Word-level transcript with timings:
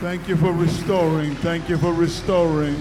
Thank 0.00 0.28
you 0.28 0.36
for 0.36 0.52
restoring. 0.52 1.34
Thank 1.36 1.68
you 1.68 1.76
for 1.76 1.92
restoring. 1.92 2.76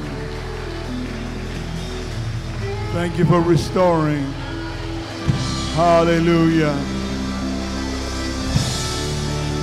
Thank 2.93 3.17
you 3.17 3.25
for 3.25 3.41
restoring. 3.41 4.23
Hallelujah. 5.73 6.75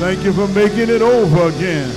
Thank 0.01 0.25
you 0.25 0.33
for 0.33 0.49
making 0.49 0.91
it 0.91 1.01
over 1.01 1.49
again. 1.49 1.91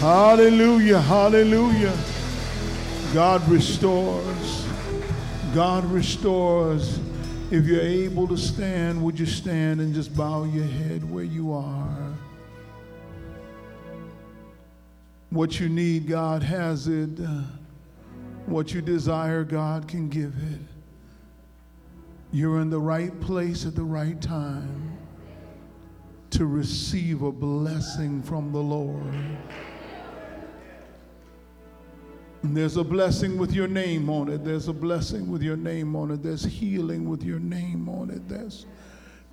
Hallelujah. 0.00 1.00
Hallelujah. 1.02 1.98
God 3.12 3.46
restores. 3.46 4.64
God 5.54 5.84
restores. 5.84 6.98
If 7.50 7.64
you're 7.64 7.80
able 7.80 8.28
to 8.28 8.36
stand, 8.36 9.02
would 9.02 9.18
you 9.18 9.24
stand 9.24 9.80
and 9.80 9.94
just 9.94 10.14
bow 10.14 10.44
your 10.44 10.66
head 10.66 11.10
where 11.10 11.24
you 11.24 11.54
are? 11.54 12.12
What 15.30 15.58
you 15.58 15.70
need, 15.70 16.06
God 16.06 16.42
has 16.42 16.88
it. 16.88 17.18
What 18.44 18.74
you 18.74 18.82
desire, 18.82 19.44
God 19.44 19.88
can 19.88 20.10
give 20.10 20.34
it. 20.34 20.60
You're 22.32 22.60
in 22.60 22.68
the 22.68 22.80
right 22.80 23.18
place 23.20 23.64
at 23.64 23.74
the 23.74 23.84
right 23.84 24.20
time 24.20 24.98
to 26.30 26.44
receive 26.44 27.22
a 27.22 27.32
blessing 27.32 28.22
from 28.22 28.52
the 28.52 28.58
Lord. 28.58 29.14
And 32.48 32.56
there's 32.56 32.78
a 32.78 32.82
blessing 32.82 33.36
with 33.36 33.52
your 33.52 33.68
name 33.68 34.08
on 34.08 34.30
it. 34.30 34.42
There's 34.42 34.68
a 34.68 34.72
blessing 34.72 35.30
with 35.30 35.42
your 35.42 35.58
name 35.58 35.94
on 35.94 36.10
it. 36.12 36.22
There's 36.22 36.46
healing 36.46 37.06
with 37.06 37.22
your 37.22 37.38
name 37.38 37.90
on 37.90 38.08
it. 38.08 38.26
There's 38.26 38.64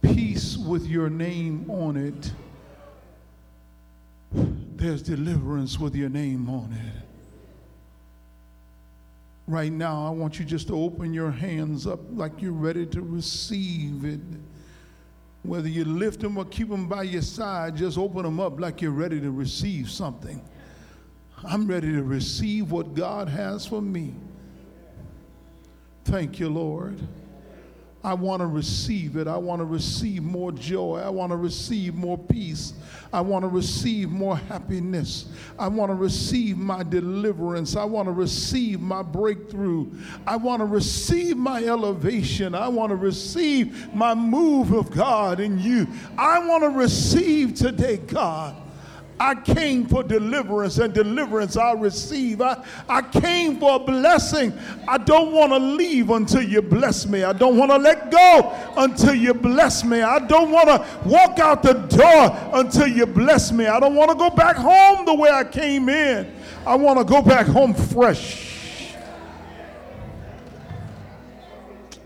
peace 0.01 0.57
with 0.57 0.85
your 0.85 1.09
name 1.09 1.71
on 1.71 1.95
it. 1.95 2.33
There's 4.75 5.01
deliverance 5.01 5.79
with 5.79 5.95
your 5.95 6.09
name 6.09 6.49
on 6.49 6.73
it. 6.73 7.05
Right 9.47 9.71
now, 9.71 10.05
I 10.05 10.09
want 10.09 10.37
you 10.37 10.43
just 10.43 10.67
to 10.67 10.75
open 10.75 11.13
your 11.13 11.31
hands 11.31 11.87
up 11.87 12.01
like 12.11 12.41
you're 12.41 12.51
ready 12.51 12.85
to 12.87 13.01
receive 13.01 14.03
it. 14.03 14.19
Whether 15.43 15.69
you 15.69 15.85
lift 15.85 16.19
them 16.19 16.37
or 16.37 16.43
keep 16.43 16.67
them 16.67 16.89
by 16.89 17.03
your 17.03 17.21
side, 17.21 17.77
just 17.77 17.97
open 17.97 18.23
them 18.23 18.41
up 18.41 18.59
like 18.59 18.81
you're 18.81 18.91
ready 18.91 19.21
to 19.21 19.31
receive 19.31 19.89
something. 19.89 20.41
I'm 21.43 21.67
ready 21.67 21.91
to 21.91 22.03
receive 22.03 22.71
what 22.71 22.93
God 22.93 23.29
has 23.29 23.65
for 23.65 23.81
me. 23.81 24.13
Thank 26.05 26.39
you, 26.39 26.49
Lord. 26.49 26.99
I 28.05 28.13
want 28.13 28.41
to 28.41 28.45
receive 28.45 29.17
it. 29.17 29.27
I 29.27 29.37
want 29.37 29.61
to 29.61 29.65
receive 29.65 30.21
more 30.21 30.51
joy. 30.51 31.01
I 31.03 31.09
want 31.09 31.31
to 31.31 31.37
receive 31.37 31.95
more 31.95 32.19
peace. 32.19 32.73
I 33.11 33.21
want 33.21 33.41
to 33.43 33.49
receive 33.49 34.11
more 34.11 34.37
happiness. 34.37 35.25
I 35.57 35.69
want 35.69 35.89
to 35.89 35.95
receive 35.95 36.55
my 36.55 36.83
deliverance. 36.83 37.75
I 37.75 37.83
want 37.83 38.05
to 38.05 38.11
receive 38.11 38.79
my 38.79 39.01
breakthrough. 39.01 39.89
I 40.27 40.35
want 40.35 40.59
to 40.59 40.65
receive 40.65 41.35
my 41.35 41.63
elevation. 41.63 42.53
I 42.53 42.67
want 42.67 42.91
to 42.91 42.95
receive 42.95 43.91
my 43.95 44.13
move 44.13 44.71
of 44.71 44.91
God 44.91 45.39
in 45.39 45.57
you. 45.57 45.87
I 46.15 46.47
want 46.47 46.61
to 46.61 46.69
receive 46.69 47.55
today, 47.55 47.97
God 47.97 48.55
I 49.19 49.35
came 49.35 49.85
for 49.85 50.03
deliverance, 50.03 50.77
and 50.77 50.93
deliverance 50.93 51.55
I 51.55 51.71
receive. 51.71 52.41
I, 52.41 52.61
I 52.89 53.01
came 53.01 53.59
for 53.59 53.77
a 53.77 53.79
blessing. 53.79 54.51
I 54.87 54.97
don't 54.97 55.31
want 55.31 55.53
to 55.53 55.57
leave 55.57 56.09
until 56.09 56.41
you 56.41 56.61
bless 56.61 57.05
me. 57.05 57.23
I 57.23 57.31
don't 57.31 57.57
want 57.57 57.71
to 57.71 57.77
let 57.77 58.11
go 58.11 58.53
until 58.75 59.15
you 59.15 59.33
bless 59.33 59.85
me. 59.85 60.01
I 60.01 60.19
don't 60.19 60.51
want 60.51 60.67
to 60.67 60.85
walk 61.07 61.39
out 61.39 61.63
the 61.63 61.73
door 61.73 62.51
until 62.53 62.87
you 62.87 63.05
bless 63.05 63.53
me. 63.53 63.67
I 63.67 63.79
don't 63.79 63.95
want 63.95 64.11
to 64.11 64.17
go 64.17 64.29
back 64.29 64.57
home 64.57 65.05
the 65.05 65.13
way 65.13 65.29
I 65.29 65.45
came 65.45 65.87
in. 65.87 66.33
I 66.67 66.75
want 66.75 66.99
to 66.99 67.05
go 67.05 67.21
back 67.21 67.47
home 67.47 67.73
fresh. 67.73 68.93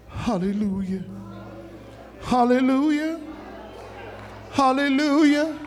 Hallelujah. 0.10 1.04
Hallelujah. 2.22 3.20
Hallelujah. 4.52 5.58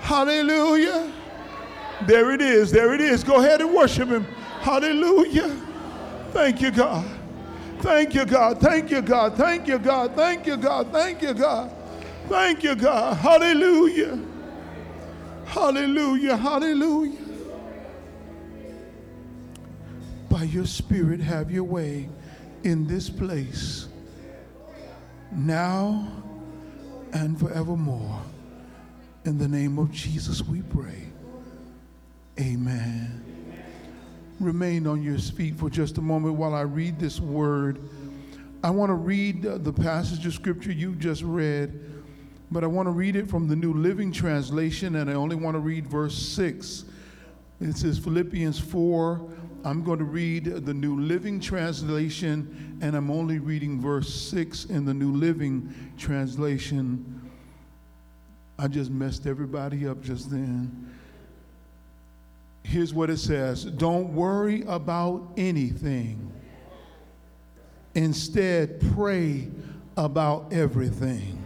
Hallelujah. 0.00 1.12
There 2.06 2.32
it 2.32 2.40
is. 2.40 2.72
There 2.72 2.94
it 2.94 3.00
is. 3.00 3.22
Go 3.22 3.36
ahead 3.36 3.60
and 3.60 3.72
worship 3.74 4.08
him. 4.08 4.24
Hallelujah. 4.60 5.48
Thank 6.32 6.60
you, 6.60 6.70
God. 6.70 7.06
Thank 7.80 8.14
you, 8.14 8.24
God. 8.24 8.60
Thank 8.60 8.90
you, 8.90 9.02
God. 9.02 9.36
Thank 9.36 9.66
you, 9.66 9.78
God. 9.78 10.14
Thank 10.14 10.46
you, 10.46 10.56
God. 10.56 10.92
Thank 10.92 11.22
you, 11.22 11.34
God. 11.34 11.72
Thank 12.28 12.62
you, 12.62 12.74
God. 12.74 13.16
Hallelujah. 13.16 14.18
Hallelujah. 15.46 16.36
Hallelujah. 16.36 17.18
By 20.28 20.44
your 20.44 20.66
Spirit, 20.66 21.20
have 21.20 21.50
your 21.50 21.64
way 21.64 22.08
in 22.62 22.86
this 22.86 23.10
place 23.10 23.88
now 25.32 26.06
and 27.12 27.38
forevermore. 27.38 28.20
In 29.26 29.36
the 29.36 29.48
name 29.48 29.78
of 29.78 29.92
Jesus, 29.92 30.42
we 30.42 30.62
pray. 30.62 31.06
Amen. 32.38 33.22
Remain 34.38 34.86
on 34.86 35.02
your 35.02 35.18
feet 35.18 35.56
for 35.56 35.68
just 35.68 35.98
a 35.98 36.00
moment 36.00 36.36
while 36.36 36.54
I 36.54 36.62
read 36.62 36.98
this 36.98 37.20
word. 37.20 37.78
I 38.64 38.70
want 38.70 38.88
to 38.88 38.94
read 38.94 39.42
the 39.42 39.72
passage 39.72 40.24
of 40.24 40.32
scripture 40.32 40.72
you 40.72 40.94
just 40.94 41.22
read, 41.22 42.02
but 42.50 42.64
I 42.64 42.66
want 42.66 42.86
to 42.86 42.92
read 42.92 43.14
it 43.14 43.28
from 43.28 43.46
the 43.46 43.56
New 43.56 43.74
Living 43.74 44.10
Translation, 44.10 44.96
and 44.96 45.10
I 45.10 45.14
only 45.14 45.36
want 45.36 45.54
to 45.54 45.60
read 45.60 45.86
verse 45.86 46.16
6. 46.16 46.86
It 47.60 47.76
says 47.76 47.98
Philippians 47.98 48.58
4. 48.58 49.30
I'm 49.64 49.84
going 49.84 49.98
to 49.98 50.06
read 50.06 50.44
the 50.64 50.72
New 50.72 50.98
Living 50.98 51.40
Translation, 51.40 52.78
and 52.80 52.96
I'm 52.96 53.10
only 53.10 53.38
reading 53.38 53.78
verse 53.78 54.12
6 54.14 54.64
in 54.66 54.86
the 54.86 54.94
New 54.94 55.12
Living 55.12 55.92
Translation. 55.98 57.19
I 58.60 58.68
just 58.68 58.90
messed 58.90 59.26
everybody 59.26 59.88
up 59.88 60.02
just 60.02 60.30
then. 60.30 60.94
Here's 62.62 62.92
what 62.92 63.08
it 63.08 63.16
says 63.16 63.64
Don't 63.64 64.12
worry 64.14 64.64
about 64.66 65.32
anything. 65.38 66.30
Instead, 67.94 68.78
pray 68.94 69.48
about 69.96 70.52
everything. 70.52 71.42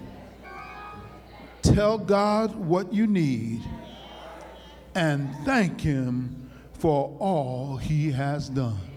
Tell 1.62 1.98
God 1.98 2.56
what 2.56 2.92
you 2.92 3.06
need 3.06 3.62
and 4.97 5.32
thank 5.44 5.80
Him 5.80 6.50
for 6.72 7.16
all 7.20 7.76
He 7.76 8.10
has 8.10 8.48
done. 8.48 8.94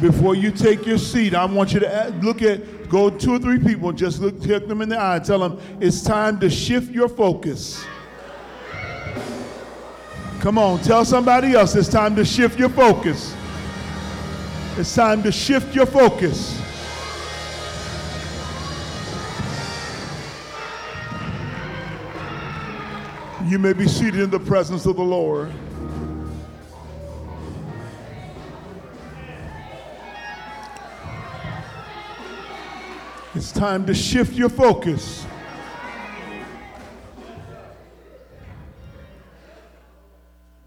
Before 0.00 0.34
you 0.34 0.50
take 0.50 0.86
your 0.86 0.98
seat, 0.98 1.34
I 1.34 1.44
want 1.44 1.72
you 1.72 1.80
to 1.80 2.14
look 2.20 2.42
at, 2.42 2.88
go 2.88 3.10
two 3.10 3.34
or 3.34 3.38
three 3.38 3.58
people, 3.58 3.92
just 3.92 4.20
look, 4.20 4.34
look 4.40 4.66
them 4.66 4.82
in 4.82 4.88
the 4.88 5.00
eye, 5.00 5.20
tell 5.20 5.38
them 5.38 5.60
it's 5.80 6.02
time 6.02 6.40
to 6.40 6.50
shift 6.50 6.90
your 6.90 7.08
focus. 7.08 7.84
Come 10.40 10.58
on, 10.58 10.80
tell 10.80 11.04
somebody 11.04 11.54
else 11.54 11.74
it's 11.74 11.88
time 11.88 12.16
to 12.16 12.24
shift 12.24 12.58
your 12.58 12.68
focus. 12.68 13.34
It's 14.76 14.94
time 14.94 15.22
to 15.22 15.32
shift 15.32 15.74
your 15.74 15.86
focus. 15.86 16.60
You 23.46 23.58
may 23.58 23.72
be 23.72 23.86
seated 23.86 24.20
in 24.20 24.30
the 24.30 24.40
presence 24.40 24.86
of 24.86 24.96
the 24.96 25.02
Lord. 25.02 25.52
It's 33.36 33.50
time 33.50 33.84
to 33.86 33.94
shift 33.94 34.34
your 34.34 34.48
focus. 34.48 35.26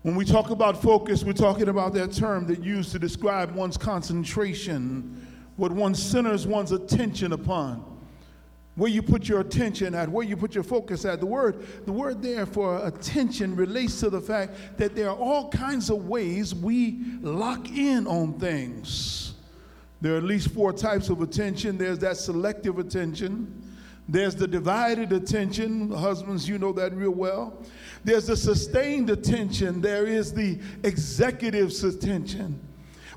When 0.01 0.15
we 0.15 0.25
talk 0.25 0.49
about 0.49 0.81
focus, 0.81 1.23
we're 1.23 1.31
talking 1.31 1.69
about 1.69 1.93
that 1.93 2.11
term 2.11 2.45
that 2.47 2.61
used 2.61 2.91
to 2.91 2.99
describe 2.99 3.55
one's 3.55 3.77
concentration, 3.77 5.25
what 5.55 5.71
one 5.71 5.95
centers 5.95 6.45
one's 6.45 6.73
attention 6.73 7.31
upon. 7.31 7.85
Where 8.75 8.91
you 8.91 9.01
put 9.01 9.29
your 9.29 9.39
attention 9.39 9.95
at, 9.95 10.09
where 10.09 10.25
you 10.25 10.35
put 10.35 10.53
your 10.53 10.65
focus 10.65 11.05
at. 11.05 11.21
The 11.21 11.25
word, 11.25 11.65
the 11.85 11.93
word 11.93 12.21
there 12.21 12.45
for 12.45 12.85
attention 12.85 13.55
relates 13.55 14.01
to 14.01 14.09
the 14.09 14.19
fact 14.19 14.77
that 14.77 14.93
there 14.93 15.09
are 15.09 15.15
all 15.15 15.49
kinds 15.51 15.89
of 15.89 16.09
ways 16.09 16.53
we 16.53 16.99
lock 17.21 17.69
in 17.69 18.07
on 18.07 18.37
things. 18.37 19.35
There 20.01 20.13
are 20.13 20.17
at 20.17 20.23
least 20.23 20.49
four 20.49 20.73
types 20.73 21.09
of 21.09 21.21
attention 21.21 21.77
there's 21.77 21.99
that 21.99 22.17
selective 22.17 22.77
attention, 22.79 23.63
there's 24.09 24.35
the 24.35 24.47
divided 24.47 25.11
attention. 25.11 25.91
Husbands, 25.91 26.47
you 26.47 26.57
know 26.57 26.71
that 26.73 26.94
real 26.94 27.11
well. 27.11 27.61
There's 28.03 28.27
the 28.27 28.38
sustained 28.38 29.09
attention, 29.09 29.81
there 29.81 30.05
is 30.05 30.33
the 30.33 30.59
executive's 30.83 31.83
attention. 31.83 32.59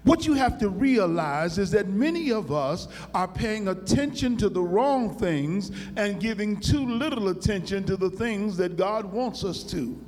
What 0.03 0.27
you 0.27 0.33
have 0.33 0.59
to 0.61 0.71
realize 0.71 1.59
is 1.59 1.71
that 1.73 1.89
many 1.89 2.33
of 2.33 2.51
us 2.51 2.89
are 3.15 3.29
paying 3.29 3.69
attention 3.69 4.37
to 4.39 4.49
the 4.49 4.63
wrong 4.63 5.15
things 5.19 5.71
and 5.97 6.19
giving 6.19 6.59
too 6.59 6.87
little 6.87 7.29
attention 7.29 7.85
to 7.85 7.97
the 7.99 8.09
things 8.09 8.57
that 8.57 8.79
God 8.79 9.05
wants 9.05 9.45
us 9.45 9.63
to. 9.65 10.03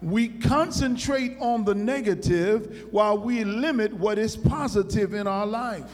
We 0.00 0.28
concentrate 0.28 1.36
on 1.40 1.64
the 1.64 1.74
negative 1.74 2.86
while 2.90 3.18
we 3.18 3.44
limit 3.44 3.92
what 3.92 4.18
is 4.18 4.36
positive 4.36 5.14
in 5.14 5.26
our 5.26 5.46
life. 5.46 5.90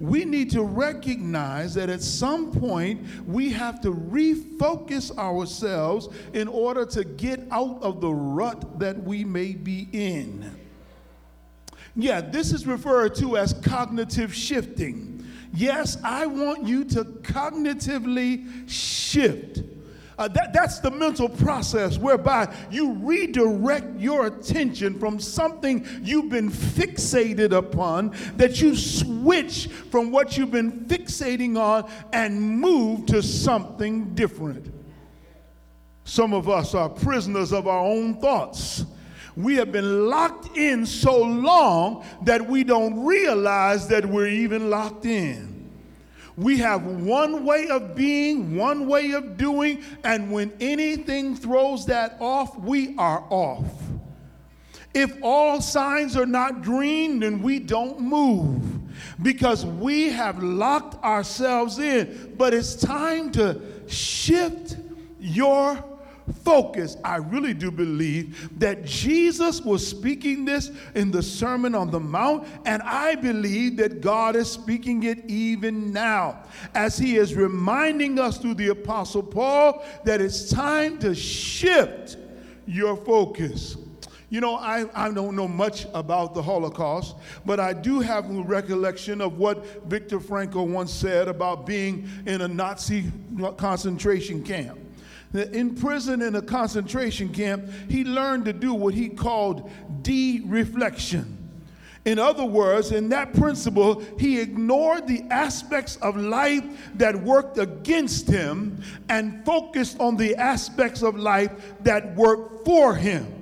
We 0.00 0.24
need 0.24 0.50
to 0.52 0.62
recognize 0.62 1.74
that 1.74 1.88
at 1.90 2.02
some 2.02 2.52
point 2.52 3.04
we 3.26 3.50
have 3.50 3.80
to 3.80 3.92
refocus 3.92 5.16
ourselves 5.18 6.08
in 6.32 6.46
order 6.46 6.86
to 6.86 7.04
get 7.04 7.40
out 7.50 7.82
of 7.82 8.00
the 8.00 8.12
rut 8.12 8.78
that 8.78 9.02
we 9.02 9.24
may 9.24 9.54
be 9.54 9.88
in. 9.92 10.56
Yeah, 11.96 12.20
this 12.20 12.52
is 12.52 12.64
referred 12.64 13.16
to 13.16 13.36
as 13.36 13.54
cognitive 13.54 14.32
shifting. 14.32 15.26
Yes, 15.52 15.98
I 16.04 16.26
want 16.26 16.64
you 16.64 16.84
to 16.84 17.04
cognitively 17.04 18.68
shift. 18.68 19.62
Uh, 20.18 20.26
that, 20.28 20.52
that's 20.52 20.80
the 20.80 20.90
mental 20.90 21.28
process 21.28 21.96
whereby 21.96 22.52
you 22.70 22.94
redirect 22.94 23.98
your 24.00 24.26
attention 24.26 24.98
from 24.98 25.20
something 25.20 25.86
you've 26.02 26.28
been 26.28 26.50
fixated 26.50 27.52
upon, 27.52 28.12
that 28.36 28.60
you 28.60 28.74
switch 28.74 29.68
from 29.90 30.10
what 30.10 30.36
you've 30.36 30.50
been 30.50 30.84
fixating 30.86 31.56
on 31.56 31.88
and 32.12 32.40
move 32.40 33.06
to 33.06 33.22
something 33.22 34.12
different. 34.14 34.74
Some 36.04 36.34
of 36.34 36.48
us 36.48 36.74
are 36.74 36.88
prisoners 36.88 37.52
of 37.52 37.68
our 37.68 37.84
own 37.84 38.20
thoughts 38.20 38.84
we 39.38 39.54
have 39.54 39.70
been 39.70 40.08
locked 40.08 40.56
in 40.56 40.84
so 40.84 41.22
long 41.22 42.04
that 42.24 42.44
we 42.44 42.64
don't 42.64 43.06
realize 43.06 43.86
that 43.86 44.04
we're 44.04 44.26
even 44.26 44.68
locked 44.68 45.06
in. 45.06 45.47
We 46.38 46.58
have 46.58 46.84
one 46.84 47.44
way 47.44 47.66
of 47.66 47.96
being, 47.96 48.54
one 48.54 48.86
way 48.86 49.10
of 49.10 49.36
doing, 49.36 49.82
and 50.04 50.30
when 50.30 50.52
anything 50.60 51.34
throws 51.34 51.84
that 51.86 52.16
off, 52.20 52.56
we 52.60 52.94
are 52.96 53.24
off. 53.28 53.64
If 54.94 55.18
all 55.20 55.60
signs 55.60 56.16
are 56.16 56.26
not 56.26 56.62
green, 56.62 57.18
then 57.18 57.42
we 57.42 57.58
don't 57.58 57.98
move 57.98 58.62
because 59.20 59.66
we 59.66 60.10
have 60.10 60.40
locked 60.40 61.02
ourselves 61.02 61.80
in. 61.80 62.34
But 62.38 62.54
it's 62.54 62.76
time 62.76 63.32
to 63.32 63.60
shift 63.88 64.76
your 65.18 65.82
focus. 66.32 66.96
I 67.04 67.16
really 67.16 67.54
do 67.54 67.70
believe 67.70 68.58
that 68.58 68.84
Jesus 68.84 69.60
was 69.60 69.86
speaking 69.86 70.44
this 70.44 70.70
in 70.94 71.10
the 71.10 71.22
Sermon 71.22 71.74
on 71.74 71.90
the 71.90 72.00
Mount, 72.00 72.46
and 72.64 72.82
I 72.82 73.14
believe 73.14 73.76
that 73.78 74.00
God 74.00 74.36
is 74.36 74.50
speaking 74.50 75.02
it 75.04 75.24
even 75.26 75.92
now 75.92 76.42
as 76.74 76.98
He 76.98 77.16
is 77.16 77.34
reminding 77.34 78.18
us 78.18 78.38
through 78.38 78.54
the 78.54 78.68
Apostle 78.68 79.22
Paul 79.22 79.84
that 80.04 80.20
it's 80.20 80.50
time 80.50 80.98
to 80.98 81.14
shift 81.14 82.16
your 82.66 82.96
focus. 82.96 83.76
You 84.30 84.42
know, 84.42 84.56
I, 84.56 84.84
I 84.94 85.10
don't 85.10 85.34
know 85.34 85.48
much 85.48 85.86
about 85.94 86.34
the 86.34 86.42
Holocaust, 86.42 87.16
but 87.46 87.58
I 87.58 87.72
do 87.72 88.00
have 88.00 88.30
a 88.30 88.42
recollection 88.42 89.22
of 89.22 89.38
what 89.38 89.84
Viktor 89.84 90.20
Frankl 90.20 90.68
once 90.68 90.92
said 90.92 91.28
about 91.28 91.64
being 91.64 92.06
in 92.26 92.42
a 92.42 92.48
Nazi 92.48 93.10
concentration 93.56 94.42
camp 94.42 94.78
in 95.34 95.74
prison 95.74 96.22
in 96.22 96.34
a 96.34 96.42
concentration 96.42 97.28
camp, 97.28 97.68
he 97.88 98.04
learned 98.04 98.44
to 98.46 98.52
do 98.52 98.72
what 98.72 98.94
he 98.94 99.08
called 99.08 99.70
de 100.02 100.42
reflection. 100.46 101.34
In 102.04 102.18
other 102.18 102.44
words, 102.44 102.92
in 102.92 103.10
that 103.10 103.34
principle, 103.34 104.02
he 104.18 104.40
ignored 104.40 105.06
the 105.06 105.22
aspects 105.30 105.96
of 105.96 106.16
life 106.16 106.64
that 106.94 107.14
worked 107.14 107.58
against 107.58 108.28
him 108.28 108.82
and 109.10 109.44
focused 109.44 110.00
on 110.00 110.16
the 110.16 110.34
aspects 110.36 111.02
of 111.02 111.16
life 111.16 111.52
that 111.82 112.14
worked 112.16 112.64
for 112.64 112.94
him 112.94 113.37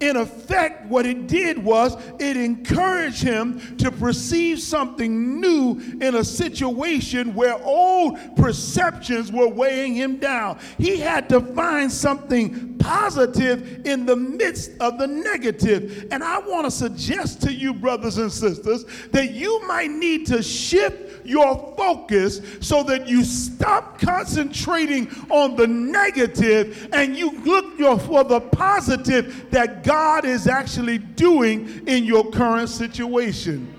in 0.00 0.16
effect, 0.16 0.86
what 0.86 1.04
it 1.04 1.26
did 1.26 1.58
was 1.58 1.94
it 2.18 2.36
encouraged 2.36 3.22
him 3.22 3.76
to 3.76 3.90
perceive 3.90 4.60
something 4.60 5.40
new 5.40 5.78
in 6.00 6.14
a 6.14 6.24
situation 6.24 7.34
where 7.34 7.62
old 7.62 8.18
perceptions 8.36 9.30
were 9.30 9.48
weighing 9.48 9.94
him 9.94 10.16
down. 10.16 10.58
He 10.78 10.96
had 10.96 11.28
to 11.28 11.40
find 11.40 11.92
something 11.92 12.78
positive 12.78 13.86
in 13.86 14.06
the 14.06 14.16
midst 14.16 14.70
of 14.80 14.98
the 14.98 15.06
negative. 15.06 16.08
And 16.10 16.24
I 16.24 16.38
want 16.38 16.64
to 16.64 16.70
suggest 16.70 17.42
to 17.42 17.52
you, 17.52 17.74
brothers 17.74 18.16
and 18.16 18.32
sisters, 18.32 18.86
that 19.10 19.32
you 19.32 19.66
might 19.66 19.90
need 19.90 20.26
to 20.28 20.42
shift 20.42 21.26
your 21.26 21.74
focus 21.76 22.40
so 22.60 22.82
that 22.84 23.06
you 23.06 23.22
stop 23.22 24.00
concentrating 24.00 25.10
on 25.28 25.56
the 25.56 25.66
negative 25.66 26.88
and 26.92 27.14
you 27.14 27.30
look 27.42 27.70
for 27.98 28.24
the 28.24 28.40
positive 28.40 29.46
that 29.50 29.69
God 29.82 30.24
is 30.24 30.46
actually 30.46 30.98
doing 30.98 31.86
in 31.86 32.04
your 32.04 32.30
current 32.30 32.68
situation. 32.68 33.74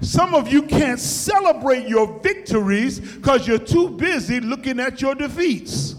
Some 0.00 0.34
of 0.34 0.52
you 0.52 0.62
can't 0.62 1.00
celebrate 1.00 1.88
your 1.88 2.18
victories 2.20 3.00
because 3.00 3.48
you're 3.48 3.58
too 3.58 3.90
busy 3.90 4.40
looking 4.40 4.78
at 4.80 5.00
your 5.00 5.14
defeats. 5.14 5.94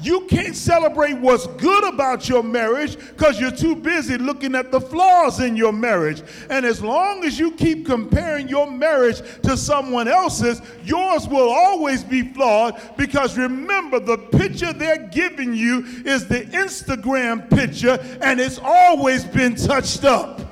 You 0.00 0.26
can't 0.26 0.54
celebrate 0.54 1.14
what's 1.14 1.46
good 1.46 1.92
about 1.92 2.28
your 2.28 2.42
marriage 2.42 2.96
because 2.96 3.40
you're 3.40 3.50
too 3.50 3.74
busy 3.74 4.16
looking 4.16 4.54
at 4.54 4.70
the 4.70 4.80
flaws 4.80 5.40
in 5.40 5.56
your 5.56 5.72
marriage. 5.72 6.22
And 6.50 6.64
as 6.64 6.82
long 6.82 7.24
as 7.24 7.38
you 7.38 7.52
keep 7.52 7.86
comparing 7.86 8.48
your 8.48 8.70
marriage 8.70 9.22
to 9.42 9.56
someone 9.56 10.08
else's, 10.08 10.62
yours 10.84 11.26
will 11.26 11.50
always 11.50 12.04
be 12.04 12.32
flawed 12.32 12.80
because 12.96 13.36
remember, 13.36 13.98
the 13.98 14.18
picture 14.18 14.72
they're 14.72 15.08
giving 15.08 15.54
you 15.54 15.84
is 16.04 16.26
the 16.26 16.42
Instagram 16.42 17.48
picture 17.50 17.98
and 18.20 18.40
it's 18.40 18.60
always 18.62 19.24
been 19.24 19.54
touched 19.56 20.04
up. 20.04 20.47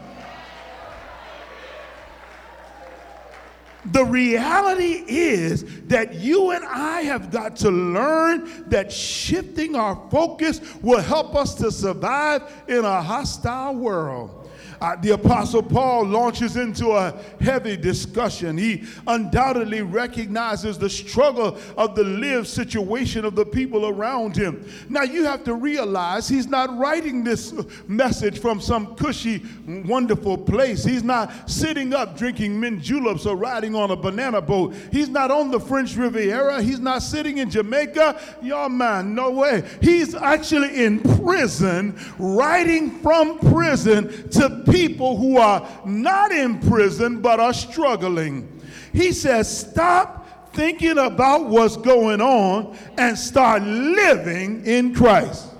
The 3.92 4.04
reality 4.04 5.04
is 5.06 5.64
that 5.86 6.14
you 6.14 6.50
and 6.50 6.64
I 6.64 7.02
have 7.02 7.30
got 7.30 7.56
to 7.56 7.70
learn 7.70 8.64
that 8.68 8.90
shifting 8.90 9.76
our 9.76 9.94
focus 10.10 10.60
will 10.82 11.00
help 11.00 11.34
us 11.34 11.54
to 11.56 11.70
survive 11.70 12.42
in 12.68 12.84
a 12.84 13.02
hostile 13.02 13.74
world. 13.74 14.45
Uh, 14.80 14.96
the 14.96 15.10
Apostle 15.10 15.62
Paul 15.62 16.06
launches 16.06 16.56
into 16.56 16.92
a 16.92 17.14
heavy 17.40 17.76
discussion. 17.76 18.56
He 18.58 18.84
undoubtedly 19.06 19.82
recognizes 19.82 20.78
the 20.78 20.90
struggle 20.90 21.58
of 21.76 21.94
the 21.94 22.04
lived 22.04 22.46
situation 22.46 23.24
of 23.24 23.34
the 23.34 23.46
people 23.46 23.86
around 23.86 24.36
him. 24.36 24.68
Now, 24.88 25.02
you 25.02 25.24
have 25.24 25.44
to 25.44 25.54
realize 25.54 26.28
he's 26.28 26.48
not 26.48 26.76
writing 26.76 27.24
this 27.24 27.54
message 27.86 28.38
from 28.38 28.60
some 28.60 28.94
cushy, 28.96 29.42
wonderful 29.66 30.38
place. 30.38 30.84
He's 30.84 31.02
not 31.02 31.50
sitting 31.50 31.94
up 31.94 32.16
drinking 32.16 32.58
mint 32.58 32.82
juleps 32.82 33.26
or 33.26 33.36
riding 33.36 33.74
on 33.74 33.90
a 33.90 33.96
banana 33.96 34.40
boat. 34.40 34.74
He's 34.92 35.08
not 35.08 35.30
on 35.30 35.50
the 35.50 35.60
French 35.60 35.96
Riviera. 35.96 36.62
He's 36.62 36.80
not 36.80 37.02
sitting 37.02 37.38
in 37.38 37.50
Jamaica. 37.50 38.20
Y'all, 38.42 38.68
man, 38.68 39.14
no 39.14 39.30
way. 39.30 39.64
He's 39.80 40.14
actually 40.14 40.84
in 40.84 41.00
prison, 41.24 41.98
writing 42.18 42.98
from 43.00 43.38
prison 43.38 44.28
to 44.30 44.62
people 44.70 45.16
who 45.16 45.38
are 45.38 45.66
not 45.84 46.32
in 46.32 46.58
prison 46.60 47.20
but 47.20 47.40
are 47.40 47.54
struggling. 47.54 48.60
He 48.92 49.12
says, 49.12 49.60
Stop 49.68 50.52
thinking 50.52 50.98
about 50.98 51.46
what's 51.46 51.76
going 51.76 52.20
on 52.20 52.76
and 52.96 53.16
start 53.18 53.62
living 53.62 54.64
in 54.64 54.94
Christ. 54.94 55.50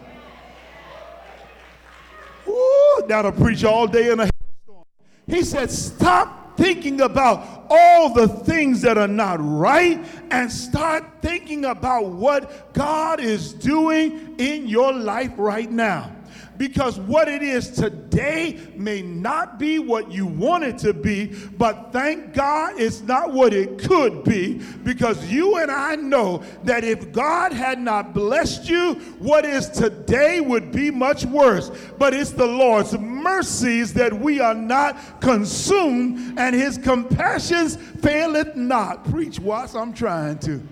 Ooh, 2.49 3.03
that'll 3.07 3.33
preach 3.33 3.65
all 3.65 3.87
day 3.87 4.11
in 4.11 4.21
a 4.21 4.29
storm. 4.65 4.85
He 5.27 5.43
said, 5.43 5.71
Stop 5.71 6.57
thinking 6.57 7.03
about 7.03 7.67
all 7.69 8.15
the 8.15 8.27
things 8.27 8.81
that 8.81 8.97
are 8.97 9.09
not 9.09 9.39
right 9.41 10.03
and 10.31 10.51
start 10.51 11.05
thinking 11.21 11.67
about 11.67 12.07
what 12.07 12.73
God 12.73 13.21
is 13.21 13.53
doing 13.53 14.37
in 14.39 14.67
your 14.67 14.93
life 14.95 15.33
right 15.37 15.71
now 15.71 16.16
because 16.59 16.99
what 16.99 17.29
it 17.29 17.43
is 17.43 17.71
today 17.71 18.59
may 18.75 19.03
not 19.03 19.59
be 19.59 19.79
what 19.79 20.11
you 20.11 20.27
want 20.27 20.65
it 20.65 20.79
to 20.79 20.93
be, 20.93 21.27
but 21.59 21.93
thank 21.93 22.35
God 22.35 22.81
it's 22.81 23.03
not 23.03 23.33
what 23.33 23.53
it 23.53 23.79
could 23.79 24.25
be 24.25 24.61
because 24.85 25.31
you 25.31 25.57
and 25.59 25.71
I 25.71 25.97
know 25.97 26.43
that 26.65 26.85
if 26.85 27.13
God 27.13 27.53
had 27.53 27.79
not 27.79 28.15
blessed 28.15 28.69
you, 28.69 28.95
what 29.19 29.45
is 29.45 29.69
today 29.69 30.41
would 30.41 30.73
be 30.73 30.91
much 30.91 31.25
worse. 31.25 31.71
But 31.99 32.15
it's 32.15 32.33
the 32.33 32.47
Lord's 32.47 32.97
mercies 32.99 33.93
that 33.95 34.13
we 34.13 34.41
are 34.41 34.55
not 34.55 35.21
consumed, 35.21 36.39
and 36.39 36.55
his 36.55 36.79
compassions 36.79 37.77
faileth 37.77 38.57
not. 38.57 39.05
Preach, 39.11 39.39
what 39.39 39.75
I'm 39.75 39.93
trying 39.93 40.39
to. 40.41 40.63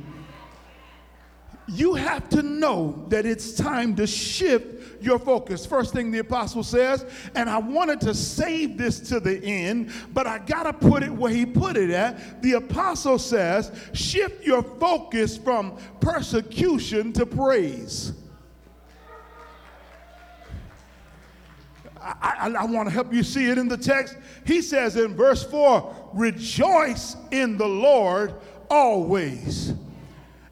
You 1.67 1.95
have 1.95 2.29
to 2.31 2.43
know 2.43 3.07
that 3.09 3.25
it's 3.25 3.55
time 3.55 3.97
to 3.97 4.07
shift 4.07 4.74
your 5.05 5.19
focus. 5.19 5.65
First 5.67 5.93
thing 5.93 6.11
the 6.11 6.19
apostle 6.19 6.63
says, 6.63 7.05
and 7.35 7.49
I 7.49 7.59
wanted 7.59 8.01
to 8.03 8.15
save 8.15 8.79
this 8.79 9.01
to 9.09 9.21
the 9.21 9.43
end, 9.45 9.93
but 10.13 10.27
I 10.27 10.39
got 10.39 10.65
to 10.65 10.73
put 10.73 11.03
it 11.03 11.11
where 11.11 11.33
he 11.33 11.47
put 11.47 11.77
it 11.77 11.91
at. 11.91 12.43
The 12.43 12.53
apostle 12.55 13.19
says, 13.19 13.71
shift 13.93 14.45
your 14.45 14.63
focus 14.63 15.37
from 15.37 15.77
persecution 16.01 17.13
to 17.15 17.27
praise. 17.27 18.13
I, 22.05 22.37
I, 22.41 22.63
I 22.63 22.65
want 22.65 22.89
to 22.89 22.93
help 22.93 23.13
you 23.13 23.23
see 23.23 23.49
it 23.49 23.57
in 23.57 23.69
the 23.69 23.79
text. 23.79 24.17
He 24.47 24.61
says 24.61 24.97
in 24.97 25.15
verse 25.15 25.43
4 25.43 26.11
Rejoice 26.13 27.17
in 27.31 27.57
the 27.57 27.67
Lord 27.67 28.35
always. 28.71 29.73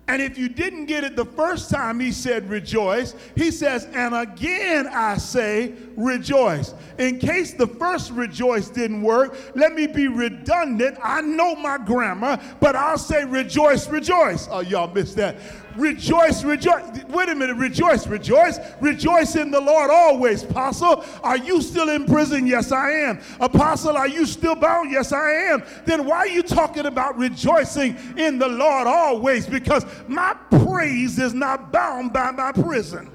And 0.08 0.20
if 0.20 0.36
you 0.36 0.48
didn't 0.48 0.86
get 0.86 1.04
it 1.04 1.14
the 1.14 1.24
first 1.24 1.70
time 1.70 2.00
he 2.00 2.10
said 2.10 2.50
rejoice, 2.50 3.14
he 3.36 3.50
says, 3.50 3.86
and 3.92 4.14
again 4.14 4.88
I 4.88 5.16
say 5.16 5.74
rejoice. 5.96 6.74
In 6.98 7.18
case 7.18 7.54
the 7.54 7.68
first 7.68 8.10
rejoice 8.10 8.68
didn't 8.68 9.02
work, 9.02 9.36
let 9.54 9.72
me 9.74 9.86
be 9.86 10.08
redundant. 10.08 10.98
I 11.02 11.20
know 11.20 11.54
my 11.54 11.78
grammar, 11.78 12.40
but 12.60 12.74
I'll 12.74 12.98
say 12.98 13.24
rejoice, 13.24 13.88
rejoice. 13.88 14.48
Oh, 14.50 14.60
y'all 14.60 14.92
missed 14.92 15.16
that. 15.16 15.36
Rejoice, 15.76 16.44
rejoice. 16.44 17.04
Wait 17.08 17.28
a 17.28 17.34
minute. 17.34 17.56
Rejoice, 17.56 18.06
rejoice. 18.06 18.58
Rejoice 18.80 19.36
in 19.36 19.50
the 19.50 19.60
Lord 19.60 19.90
always. 19.90 20.42
Apostle, 20.42 21.04
are 21.22 21.36
you 21.36 21.62
still 21.62 21.90
in 21.90 22.04
prison? 22.06 22.46
Yes, 22.46 22.72
I 22.72 22.90
am. 22.90 23.20
Apostle, 23.40 23.96
are 23.96 24.08
you 24.08 24.26
still 24.26 24.54
bound? 24.54 24.90
Yes, 24.90 25.12
I 25.12 25.30
am. 25.30 25.62
Then 25.84 26.06
why 26.06 26.18
are 26.18 26.28
you 26.28 26.42
talking 26.42 26.86
about 26.86 27.16
rejoicing 27.18 27.96
in 28.16 28.38
the 28.38 28.48
Lord 28.48 28.86
always? 28.86 29.46
Because 29.46 29.86
my 30.08 30.34
praise 30.64 31.18
is 31.18 31.34
not 31.34 31.72
bound 31.72 32.12
by 32.12 32.30
my 32.30 32.52
prison. 32.52 33.11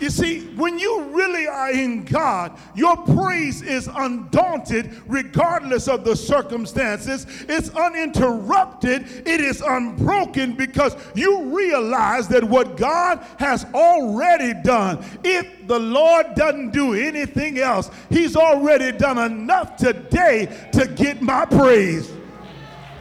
You 0.00 0.08
see, 0.08 0.46
when 0.56 0.78
you 0.78 1.02
really 1.10 1.46
are 1.46 1.70
in 1.70 2.04
God, 2.04 2.58
your 2.74 2.96
praise 2.96 3.60
is 3.60 3.86
undaunted 3.86 4.90
regardless 5.06 5.88
of 5.88 6.04
the 6.04 6.16
circumstances. 6.16 7.26
It's 7.48 7.68
uninterrupted, 7.70 9.26
it 9.26 9.40
is 9.42 9.60
unbroken 9.60 10.54
because 10.54 10.96
you 11.14 11.54
realize 11.54 12.28
that 12.28 12.42
what 12.42 12.78
God 12.78 13.18
has 13.38 13.66
already 13.74 14.54
done, 14.62 15.04
if 15.22 15.66
the 15.66 15.78
Lord 15.78 16.34
doesn't 16.34 16.70
do 16.70 16.94
anything 16.94 17.58
else, 17.58 17.90
He's 18.08 18.36
already 18.36 18.96
done 18.96 19.18
enough 19.18 19.76
today 19.76 20.46
to 20.72 20.88
get 20.88 21.20
my 21.20 21.44
praise. 21.44 22.10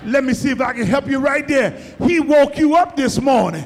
Let 0.03 0.25
me 0.25 0.33
see 0.33 0.49
if 0.49 0.59
I 0.59 0.73
can 0.73 0.85
help 0.85 1.07
you 1.07 1.19
right 1.19 1.47
there. 1.47 1.71
He 2.05 2.19
woke 2.19 2.57
you 2.57 2.75
up 2.75 2.97
this 2.97 3.21
morning. 3.21 3.65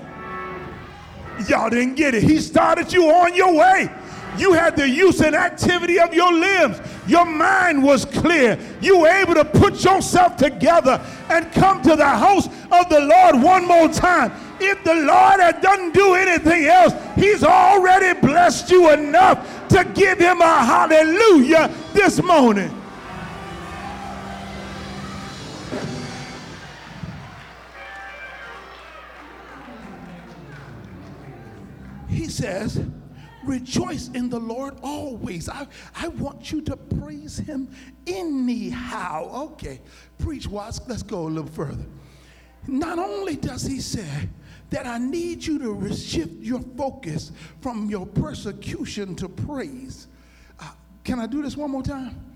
Y'all 1.47 1.69
didn't 1.69 1.95
get 1.95 2.13
it. 2.15 2.23
He 2.23 2.39
started 2.39 2.91
you 2.91 3.09
on 3.09 3.35
your 3.35 3.53
way. 3.55 3.89
You 4.37 4.53
had 4.53 4.75
the 4.75 4.89
use 4.89 5.21
and 5.21 5.35
activity 5.35 5.99
of 5.99 6.13
your 6.13 6.33
limbs. 6.33 6.81
Your 7.07 7.25
mind 7.25 7.83
was 7.83 8.05
clear. 8.05 8.57
You 8.81 8.99
were 8.99 9.07
able 9.07 9.35
to 9.35 9.45
put 9.45 9.83
yourself 9.83 10.37
together 10.37 10.99
and 11.29 11.51
come 11.51 11.81
to 11.83 11.95
the 11.95 12.07
house 12.07 12.47
of 12.71 12.89
the 12.89 12.99
Lord 12.99 13.41
one 13.41 13.67
more 13.67 13.89
time. 13.89 14.31
If 14.59 14.83
the 14.83 14.95
Lord 14.95 15.39
had 15.39 15.61
doesn't 15.61 15.93
do 15.93 16.15
anything 16.15 16.65
else, 16.65 16.93
He's 17.15 17.43
already 17.43 18.19
blessed 18.19 18.71
you 18.71 18.91
enough 18.91 19.67
to 19.69 19.83
give 19.93 20.17
Him 20.17 20.41
a 20.41 20.65
hallelujah 20.65 21.71
this 21.93 22.21
morning. 22.23 22.82
He 32.23 32.29
says, 32.29 32.81
Rejoice 33.43 34.09
in 34.13 34.29
the 34.29 34.39
Lord 34.39 34.75
always. 34.81 35.49
I, 35.49 35.67
I 35.93 36.07
want 36.07 36.53
you 36.53 36.61
to 36.61 36.77
praise 36.77 37.37
him 37.37 37.69
anyhow. 38.07 39.49
Okay, 39.51 39.81
preach, 40.17 40.47
Watts. 40.47 40.79
Let's 40.87 41.03
go 41.03 41.23
a 41.23 41.27
little 41.27 41.51
further. 41.51 41.85
Not 42.65 42.97
only 42.97 43.35
does 43.35 43.63
he 43.63 43.81
say 43.81 44.29
that 44.69 44.87
I 44.87 44.97
need 44.97 45.45
you 45.45 45.59
to 45.59 45.93
shift 45.93 46.35
your 46.39 46.61
focus 46.77 47.33
from 47.59 47.89
your 47.89 48.05
persecution 48.05 49.15
to 49.15 49.27
praise. 49.27 50.07
Uh, 50.57 50.71
can 51.03 51.19
I 51.19 51.27
do 51.27 51.41
this 51.41 51.57
one 51.57 51.71
more 51.71 51.83
time? 51.83 52.33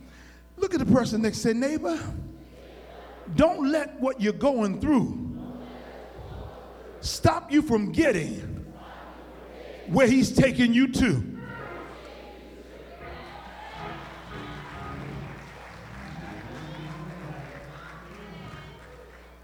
Look 0.57 0.73
at 0.73 0.81
the 0.81 0.93
person 0.93 1.21
next 1.21 1.37
to 1.37 1.43
say, 1.43 1.53
neighbor, 1.53 1.97
don't 3.37 3.71
let 3.71 3.97
what 4.01 4.19
you're 4.19 4.33
going 4.33 4.81
through 4.81 5.23
stop 6.99 7.49
you 7.49 7.61
from 7.61 7.93
getting 7.93 8.56
where 9.89 10.07
he's 10.07 10.31
taking 10.31 10.73
you 10.73 10.91
to. 10.93 11.23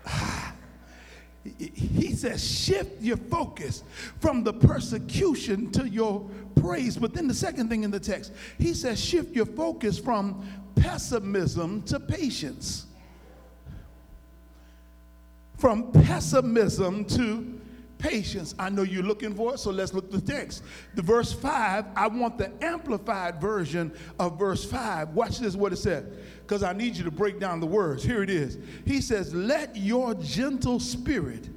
He 1.59 2.13
says, 2.13 2.43
shift 2.43 3.01
your 3.01 3.17
focus 3.17 3.83
from 4.19 4.43
the 4.43 4.53
persecution 4.53 5.71
to 5.71 5.87
your 5.87 6.29
praise. 6.55 6.97
But 6.97 7.13
then 7.13 7.27
the 7.27 7.33
second 7.33 7.69
thing 7.69 7.83
in 7.83 7.91
the 7.91 7.99
text, 7.99 8.31
he 8.57 8.73
says, 8.73 9.03
shift 9.03 9.35
your 9.35 9.45
focus 9.45 9.99
from 9.99 10.47
pessimism 10.75 11.81
to 11.83 11.99
patience. 11.99 12.85
From 15.57 15.91
pessimism 15.91 17.05
to 17.05 17.52
patience. 18.03 18.53
I 18.59 18.69
know 18.69 18.83
you're 18.83 19.01
looking 19.01 19.33
for 19.33 19.53
it, 19.53 19.59
so 19.59 19.71
let's 19.71 19.93
look 19.93 20.05
at 20.05 20.11
the 20.11 20.21
text. 20.21 20.63
The 20.93 21.01
verse 21.01 21.31
5, 21.31 21.85
I 21.95 22.07
want 22.07 22.37
the 22.37 22.51
amplified 22.61 23.39
version 23.39 23.93
of 24.19 24.37
verse 24.37 24.65
5. 24.65 25.09
Watch 25.09 25.39
this, 25.39 25.55
what 25.55 25.71
it 25.71 25.77
said, 25.77 26.13
because 26.41 26.63
I 26.63 26.73
need 26.73 26.97
you 26.97 27.05
to 27.05 27.11
break 27.11 27.39
down 27.39 27.61
the 27.61 27.65
words. 27.65 28.03
Here 28.03 28.21
it 28.21 28.29
is. 28.29 28.59
He 28.85 28.99
says, 28.99 29.33
Let 29.33 29.75
your 29.77 30.13
gentle 30.15 30.79
spirit, 30.81 31.49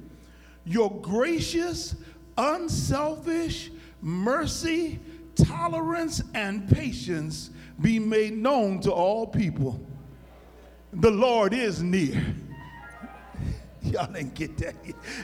your 0.65 0.89
gracious, 1.01 1.95
unselfish 2.37 3.69
mercy, 4.01 4.99
tolerance, 5.35 6.23
and 6.33 6.69
patience 6.69 7.51
be 7.81 7.99
made 7.99 8.35
known 8.37 8.79
to 8.81 8.91
all 8.91 9.27
people. 9.27 9.79
The 10.93 11.11
Lord 11.11 11.53
is 11.53 11.83
near 11.83 12.23
Y'all 13.91 14.11
didn't 14.11 14.33
get 14.33 14.57
that. 14.57 14.75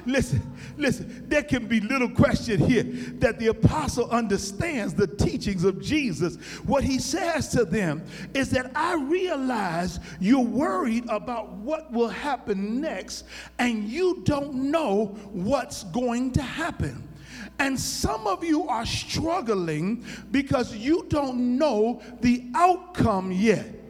Listen, 0.05 0.41
listen, 0.77 1.25
there 1.27 1.43
can 1.43 1.67
be 1.67 1.81
little 1.81 2.09
question 2.09 2.59
here 2.59 2.83
that 3.19 3.39
the 3.39 3.47
apostle 3.47 4.09
understands 4.09 4.93
the 4.93 5.07
teachings 5.07 5.63
of 5.63 5.81
Jesus. 5.81 6.37
What 6.65 6.83
he 6.83 6.99
says 6.99 7.49
to 7.49 7.65
them 7.65 8.03
is 8.33 8.49
that 8.51 8.71
I 8.75 8.95
realize 8.95 9.99
you're 10.19 10.39
worried 10.39 11.05
about 11.09 11.51
what 11.53 11.91
will 11.91 12.09
happen 12.09 12.79
next, 12.79 13.25
and 13.59 13.89
you 13.89 14.21
don't 14.23 14.53
know 14.53 15.07
what's 15.31 15.83
going 15.85 16.31
to 16.33 16.41
happen. 16.41 17.07
And 17.59 17.79
some 17.79 18.27
of 18.27 18.43
you 18.43 18.67
are 18.67 18.85
struggling 18.85 20.05
because 20.31 20.75
you 20.75 21.05
don't 21.09 21.57
know 21.57 22.01
the 22.21 22.45
outcome 22.55 23.31
yet. 23.31 23.82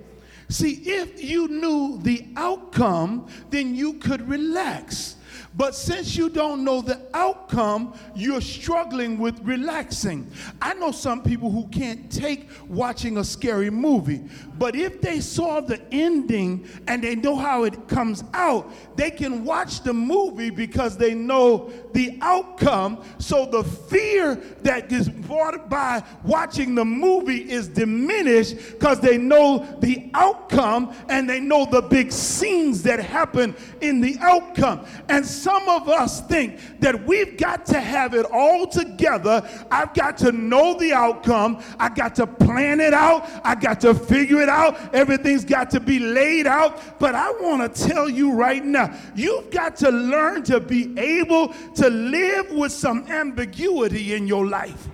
See, 0.53 0.73
if 0.85 1.23
you 1.23 1.47
knew 1.47 1.97
the 2.03 2.27
outcome, 2.35 3.25
then 3.49 3.73
you 3.73 3.93
could 3.93 4.29
relax. 4.29 5.15
But 5.55 5.75
since 5.75 6.15
you 6.15 6.29
don't 6.29 6.63
know 6.63 6.81
the 6.81 7.01
outcome, 7.13 7.97
you're 8.15 8.41
struggling 8.41 9.17
with 9.19 9.39
relaxing. 9.41 10.29
I 10.61 10.73
know 10.73 10.91
some 10.91 11.21
people 11.23 11.51
who 11.51 11.67
can't 11.67 12.11
take 12.11 12.49
watching 12.67 13.17
a 13.17 13.23
scary 13.23 13.69
movie, 13.69 14.23
but 14.57 14.75
if 14.75 15.01
they 15.01 15.19
saw 15.19 15.61
the 15.61 15.81
ending 15.91 16.67
and 16.87 17.03
they 17.03 17.15
know 17.15 17.35
how 17.35 17.63
it 17.63 17.87
comes 17.87 18.23
out, 18.33 18.71
they 18.95 19.11
can 19.11 19.43
watch 19.43 19.83
the 19.83 19.93
movie 19.93 20.49
because 20.49 20.97
they 20.97 21.13
know 21.13 21.71
the 21.93 22.17
outcome. 22.21 23.03
So 23.19 23.45
the 23.45 23.63
fear 23.63 24.35
that 24.61 24.91
is 24.91 25.09
brought 25.09 25.69
by 25.69 26.03
watching 26.23 26.75
the 26.75 26.85
movie 26.85 27.49
is 27.51 27.67
diminished 27.67 28.55
because 28.71 28.99
they 28.99 29.17
know 29.17 29.77
the 29.79 30.09
outcome 30.13 30.93
and 31.09 31.29
they 31.29 31.39
know 31.39 31.65
the 31.65 31.81
big 31.81 32.11
scenes 32.11 32.83
that 32.83 32.99
happen 32.99 33.55
in 33.81 34.01
the 34.01 34.17
outcome. 34.19 34.85
And 35.09 35.22
some 35.25 35.67
of 35.69 35.89
us 35.89 36.21
think 36.21 36.79
that 36.79 37.05
we've 37.05 37.37
got 37.37 37.65
to 37.67 37.79
have 37.79 38.13
it 38.13 38.25
all 38.31 38.67
together. 38.67 39.47
I've 39.71 39.93
got 39.93 40.17
to 40.19 40.31
know 40.31 40.77
the 40.77 40.93
outcome. 40.93 41.63
I 41.79 41.89
got 41.89 42.15
to 42.15 42.27
plan 42.27 42.79
it 42.79 42.93
out. 42.93 43.29
I 43.43 43.55
got 43.55 43.81
to 43.81 43.93
figure 43.93 44.41
it 44.41 44.49
out. 44.49 44.93
Everything's 44.93 45.45
got 45.45 45.69
to 45.71 45.79
be 45.79 45.99
laid 45.99 46.47
out. 46.47 46.99
But 46.99 47.15
I 47.15 47.31
want 47.31 47.73
to 47.73 47.87
tell 47.87 48.09
you 48.09 48.33
right 48.33 48.63
now, 48.63 48.93
you've 49.15 49.49
got 49.51 49.75
to 49.77 49.89
learn 49.89 50.43
to 50.43 50.59
be 50.59 50.97
able 50.99 51.49
to 51.75 51.89
live 51.89 52.51
with 52.51 52.71
some 52.71 53.05
ambiguity 53.07 54.13
in 54.13 54.27
your 54.27 54.45
life. 54.45 54.87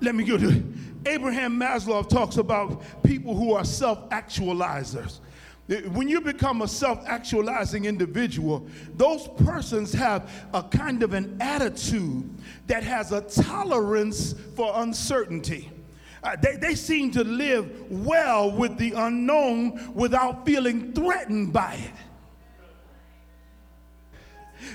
Let 0.00 0.16
me 0.16 0.24
go 0.24 0.36
to 0.36 0.64
Abraham 1.06 1.58
Maslow 1.58 2.08
talks 2.08 2.36
about 2.36 2.82
people 3.02 3.36
who 3.36 3.52
are 3.54 3.64
self 3.64 4.08
actualizers. 4.10 5.20
When 5.80 6.08
you 6.08 6.20
become 6.20 6.62
a 6.62 6.68
self 6.68 7.02
actualizing 7.06 7.84
individual, 7.84 8.66
those 8.96 9.28
persons 9.44 9.92
have 9.92 10.30
a 10.52 10.62
kind 10.62 11.02
of 11.02 11.14
an 11.14 11.36
attitude 11.40 12.28
that 12.66 12.82
has 12.82 13.12
a 13.12 13.22
tolerance 13.22 14.34
for 14.54 14.72
uncertainty. 14.82 15.70
Uh, 16.22 16.36
they, 16.36 16.56
they 16.56 16.74
seem 16.74 17.10
to 17.10 17.24
live 17.24 17.90
well 17.90 18.50
with 18.50 18.76
the 18.78 18.92
unknown 18.92 19.92
without 19.94 20.46
feeling 20.46 20.92
threatened 20.92 21.52
by 21.52 21.74
it. 21.74 21.90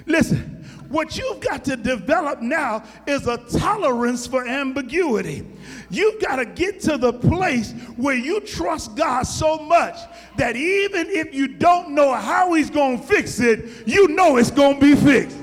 Listen, 0.06 0.67
what 0.90 1.18
you've 1.18 1.40
got 1.40 1.66
to 1.66 1.76
develop 1.76 2.42
now 2.42 2.84
is 3.06 3.28
a 3.28 3.38
tolerance 3.38 4.26
for 4.26 4.48
ambiguity. 4.48 5.46
You've 5.90 6.22
got 6.22 6.38
to 6.38 6.46
get 6.46 6.80
to 6.82 6.98
the 6.98 7.14
place 7.14 7.74
where 7.96 8.16
you 8.16 8.40
trust 8.42 8.96
God 8.96 9.24
so 9.24 9.58
much 9.58 9.98
that 10.38 10.56
even 10.56 11.10
if 11.10 11.34
you 11.34 11.48
don't 11.48 11.92
know 11.92 12.14
how 12.14 12.54
He's 12.54 12.70
going 12.70 13.00
to 13.00 13.06
fix 13.06 13.40
it, 13.40 13.88
you 13.88 14.08
know 14.10 14.38
it's 14.38 14.52
going 14.52 14.80
to 14.80 14.82
be 14.82 14.96
fixed. 14.96 15.38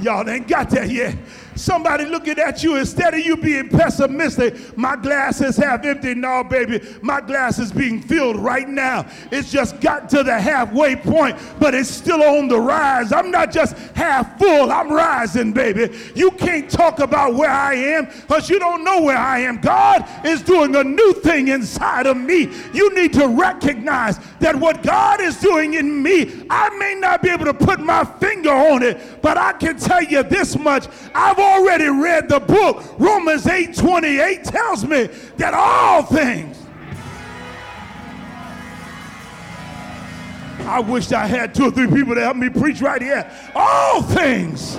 Y'all 0.00 0.28
ain't 0.28 0.48
got 0.48 0.68
that 0.70 0.90
yet. 0.90 1.16
Somebody 1.54 2.06
looking 2.06 2.38
at 2.38 2.62
you 2.62 2.76
instead 2.76 3.14
of 3.14 3.20
you 3.20 3.36
being 3.36 3.68
pessimistic, 3.68 4.76
my 4.76 4.96
glass 4.96 5.40
is 5.40 5.56
half 5.56 5.84
empty. 5.84 6.14
No, 6.14 6.42
baby, 6.44 6.80
my 7.02 7.20
glass 7.20 7.58
is 7.58 7.72
being 7.72 8.00
filled 8.00 8.36
right 8.36 8.68
now. 8.68 9.06
It's 9.30 9.50
just 9.50 9.80
got 9.80 10.08
to 10.10 10.22
the 10.22 10.40
halfway 10.40 10.96
point, 10.96 11.38
but 11.60 11.74
it's 11.74 11.90
still 11.90 12.22
on 12.22 12.48
the 12.48 12.58
rise. 12.58 13.12
I'm 13.12 13.30
not 13.30 13.52
just 13.52 13.76
half 13.94 14.38
full, 14.38 14.72
I'm 14.72 14.90
rising, 14.90 15.52
baby. 15.52 15.94
You 16.14 16.30
can't 16.32 16.70
talk 16.70 17.00
about 17.00 17.34
where 17.34 17.50
I 17.50 17.74
am 17.74 18.06
because 18.06 18.48
you 18.48 18.58
don't 18.58 18.84
know 18.84 19.02
where 19.02 19.18
I 19.18 19.40
am. 19.40 19.60
God 19.60 20.08
is 20.24 20.42
doing 20.42 20.74
a 20.76 20.84
new 20.84 21.12
thing 21.14 21.48
inside 21.48 22.06
of 22.06 22.16
me. 22.16 22.50
You 22.72 22.94
need 22.94 23.12
to 23.14 23.28
recognize 23.28 24.18
that 24.40 24.56
what 24.56 24.82
God 24.82 25.20
is 25.20 25.38
doing 25.38 25.74
in 25.74 26.02
me, 26.02 26.46
I 26.48 26.70
may 26.78 26.94
not 26.98 27.22
be 27.22 27.30
able 27.30 27.44
to 27.44 27.54
put 27.54 27.80
my 27.80 28.04
finger 28.04 28.50
on 28.50 28.82
it, 28.82 29.22
but 29.22 29.36
I 29.36 29.52
can 29.52 29.76
tell 29.78 30.02
you 30.02 30.22
this 30.22 30.58
much. 30.58 30.86
I've 31.14 31.38
already 31.42 31.88
read 31.88 32.28
the 32.28 32.40
book. 32.40 32.84
Romans 32.98 33.46
8 33.46 33.74
28 33.74 34.44
tells 34.44 34.84
me 34.84 35.08
that 35.36 35.54
all 35.54 36.02
things. 36.02 36.58
I 40.60 40.80
wish 40.80 41.12
I 41.12 41.26
had 41.26 41.54
two 41.54 41.66
or 41.66 41.70
three 41.70 41.88
people 41.88 42.14
to 42.14 42.20
help 42.20 42.36
me 42.36 42.48
preach 42.48 42.80
right 42.80 43.02
here. 43.02 43.30
All 43.54 44.02
things. 44.02 44.78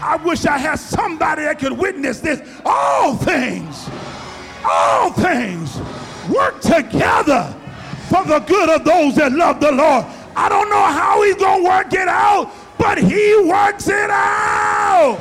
I 0.00 0.16
wish 0.24 0.46
I 0.46 0.58
had 0.58 0.78
somebody 0.78 1.42
that 1.42 1.58
could 1.58 1.72
witness 1.72 2.20
this. 2.20 2.40
All 2.64 3.16
things, 3.16 3.88
all 4.64 5.10
things 5.12 5.80
work 6.28 6.60
together 6.60 7.54
for 8.08 8.24
the 8.24 8.38
good 8.40 8.68
of 8.68 8.84
those 8.84 9.16
that 9.16 9.32
love 9.32 9.60
the 9.60 9.72
Lord. 9.72 10.06
I 10.36 10.48
don't 10.48 10.70
know 10.70 10.84
how 10.84 11.22
he's 11.22 11.34
going 11.34 11.64
to 11.64 11.68
work 11.68 11.92
it 11.92 12.08
out, 12.08 12.52
but 12.78 12.98
he 12.98 13.36
works 13.44 13.88
it 13.88 14.10
out. 14.10 15.18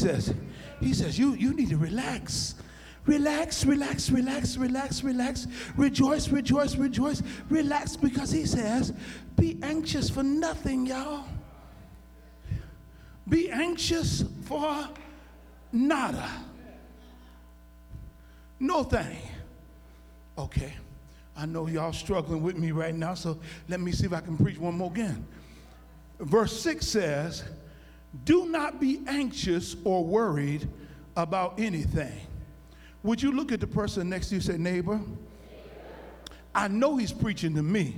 Says, 0.00 0.34
he 0.80 0.94
says, 0.94 1.18
you, 1.18 1.34
you 1.34 1.54
need 1.54 1.70
to 1.70 1.76
relax. 1.76 2.54
Relax, 3.06 3.64
relax, 3.64 4.10
relax, 4.10 4.56
relax, 4.56 5.02
relax. 5.02 5.46
Rejoice, 5.76 6.28
rejoice, 6.28 6.76
rejoice. 6.76 7.22
Relax 7.48 7.96
because 7.96 8.30
he 8.30 8.44
says, 8.44 8.92
be 9.36 9.58
anxious 9.62 10.10
for 10.10 10.22
nothing, 10.22 10.86
y'all. 10.86 11.24
Be 13.28 13.50
anxious 13.50 14.24
for 14.42 14.88
nada. 15.72 16.28
No 18.58 18.82
thing. 18.82 19.18
Okay. 20.36 20.74
I 21.36 21.46
know 21.46 21.66
y'all 21.68 21.92
struggling 21.92 22.42
with 22.42 22.56
me 22.56 22.70
right 22.70 22.94
now, 22.94 23.14
so 23.14 23.38
let 23.68 23.80
me 23.80 23.92
see 23.92 24.04
if 24.04 24.12
I 24.12 24.20
can 24.20 24.36
preach 24.36 24.58
one 24.58 24.74
more 24.74 24.90
again. 24.90 25.26
Verse 26.18 26.60
6 26.60 26.86
says, 26.86 27.44
do 28.24 28.46
not 28.46 28.80
be 28.80 29.00
anxious 29.06 29.76
or 29.84 30.04
worried 30.04 30.68
about 31.16 31.58
anything. 31.58 32.20
Would 33.02 33.22
you 33.22 33.32
look 33.32 33.52
at 33.52 33.60
the 33.60 33.66
person 33.66 34.08
next 34.08 34.28
to 34.28 34.34
you 34.34 34.38
and 34.38 34.44
say, 34.44 34.58
neighbor, 34.58 35.00
I 36.54 36.68
know 36.68 36.96
he's 36.96 37.12
preaching 37.12 37.54
to 37.54 37.62
me. 37.62 37.96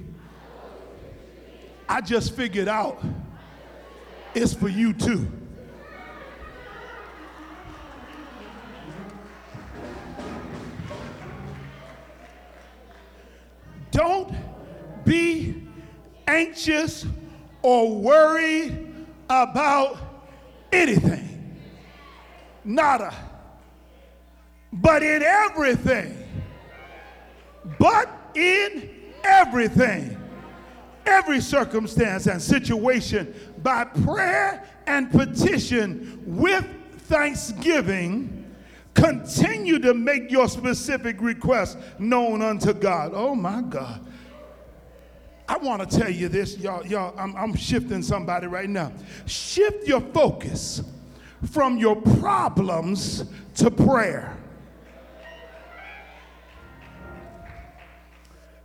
I 1.89 2.01
just 2.01 2.37
figured 2.37 2.69
out 2.69 3.03
it's 4.35 4.55
for 4.55 4.69
you 4.69 4.93
too. 4.93 5.31
Don't 13.91 14.35
be 15.05 15.69
anxious 16.27 17.05
or 17.63 17.95
worried 17.95 18.82
about 19.33 19.99
anything. 20.71 21.59
Nada. 22.65 23.15
But 24.73 25.03
in 25.03 25.23
everything. 25.23 26.17
But 27.79 28.09
in 28.35 28.91
everything. 29.25 30.19
Every 31.07 31.41
circumstance 31.41 32.27
and 32.27 32.41
situation 32.41 33.35
by 33.63 33.85
prayer 33.85 34.69
and 34.87 35.11
petition 35.11 36.23
with 36.27 36.67
thanksgiving. 37.03 38.39
Continue 38.95 39.79
to 39.79 39.95
make 39.95 40.31
your 40.31 40.49
specific 40.49 41.21
requests 41.21 41.77
known 41.99 42.43
unto 42.43 42.73
God. 42.73 43.13
Oh 43.15 43.35
my 43.35 43.63
God. 43.63 44.07
I 45.49 45.59
want 45.59 45.89
to 45.89 45.99
tell 45.99 46.11
you 46.11 46.29
this, 46.29 46.57
y'all. 46.59 46.87
Y'all, 46.87 47.15
I'm, 47.19 47.35
I'm 47.37 47.55
shifting 47.55 48.03
somebody 48.03 48.47
right 48.47 48.69
now. 48.69 48.93
Shift 49.27 49.87
your 49.87 50.01
focus 50.01 50.83
from 51.51 51.77
your 51.79 51.97
problems 51.97 53.25
to 53.57 53.71
prayer. 53.71 54.37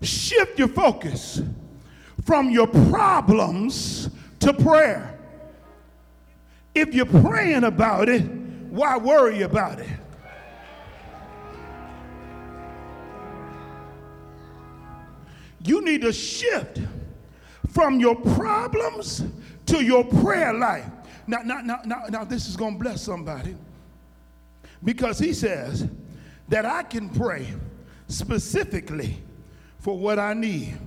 Shift 0.02 0.60
your 0.60 0.68
focus 0.68 1.42
from 2.24 2.50
your 2.50 2.68
problems 2.68 4.10
to 4.40 4.54
prayer. 4.54 5.18
If 6.76 6.94
you're 6.94 7.06
praying 7.06 7.64
about 7.64 8.08
it, 8.08 8.22
why 8.22 8.98
worry 8.98 9.42
about 9.42 9.80
it? 9.80 9.90
You 15.68 15.84
need 15.84 16.02
to 16.02 16.14
shift 16.14 16.80
from 17.70 18.00
your 18.00 18.16
problems 18.16 19.24
to 19.68 19.84
your 19.84 20.04
prayer 20.06 20.54
life. 20.54 20.86
Now, 21.28 21.40
now, 21.44 21.62
now, 21.62 21.80
now, 21.86 22.04
now 22.10 22.24
this 22.24 22.48
is 22.48 22.56
going 22.56 22.78
to 22.78 22.80
bless 22.80 23.02
somebody 23.02 23.56
because 24.84 25.20
he 25.20 25.34
says 25.34 25.88
that 26.48 26.66
I 26.66 26.84
can 26.84 27.10
pray 27.10 27.48
specifically 28.08 29.18
for 29.80 29.98
what 29.98 30.20
I 30.20 30.34
need. 30.34 30.78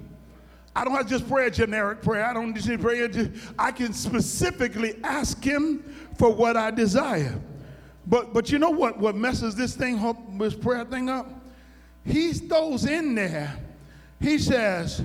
I 0.74 0.84
don't 0.84 0.94
have 0.94 1.06
to 1.06 1.10
just 1.10 1.28
pray 1.28 1.48
a 1.48 1.50
generic 1.50 2.00
prayer. 2.00 2.24
I 2.24 2.32
don't 2.32 2.54
just 2.54 2.80
pray. 2.80 3.06
I 3.58 3.72
can 3.72 3.92
specifically 3.92 4.94
ask 5.04 5.42
him 5.44 5.84
for 6.16 6.32
what 6.32 6.56
I 6.56 6.70
desire. 6.70 7.38
But 8.06 8.32
but 8.32 8.50
you 8.50 8.58
know 8.58 8.70
what? 8.70 8.98
What 8.98 9.14
messes 9.14 9.54
this 9.54 9.74
thing 9.74 9.98
up, 9.98 10.16
this 10.38 10.54
prayer 10.54 10.84
thing 10.84 11.10
up? 11.10 11.28
He 12.04 12.32
throws 12.32 12.86
in 12.86 13.14
there 13.14 13.54
he 14.20 14.38
says, 14.38 15.02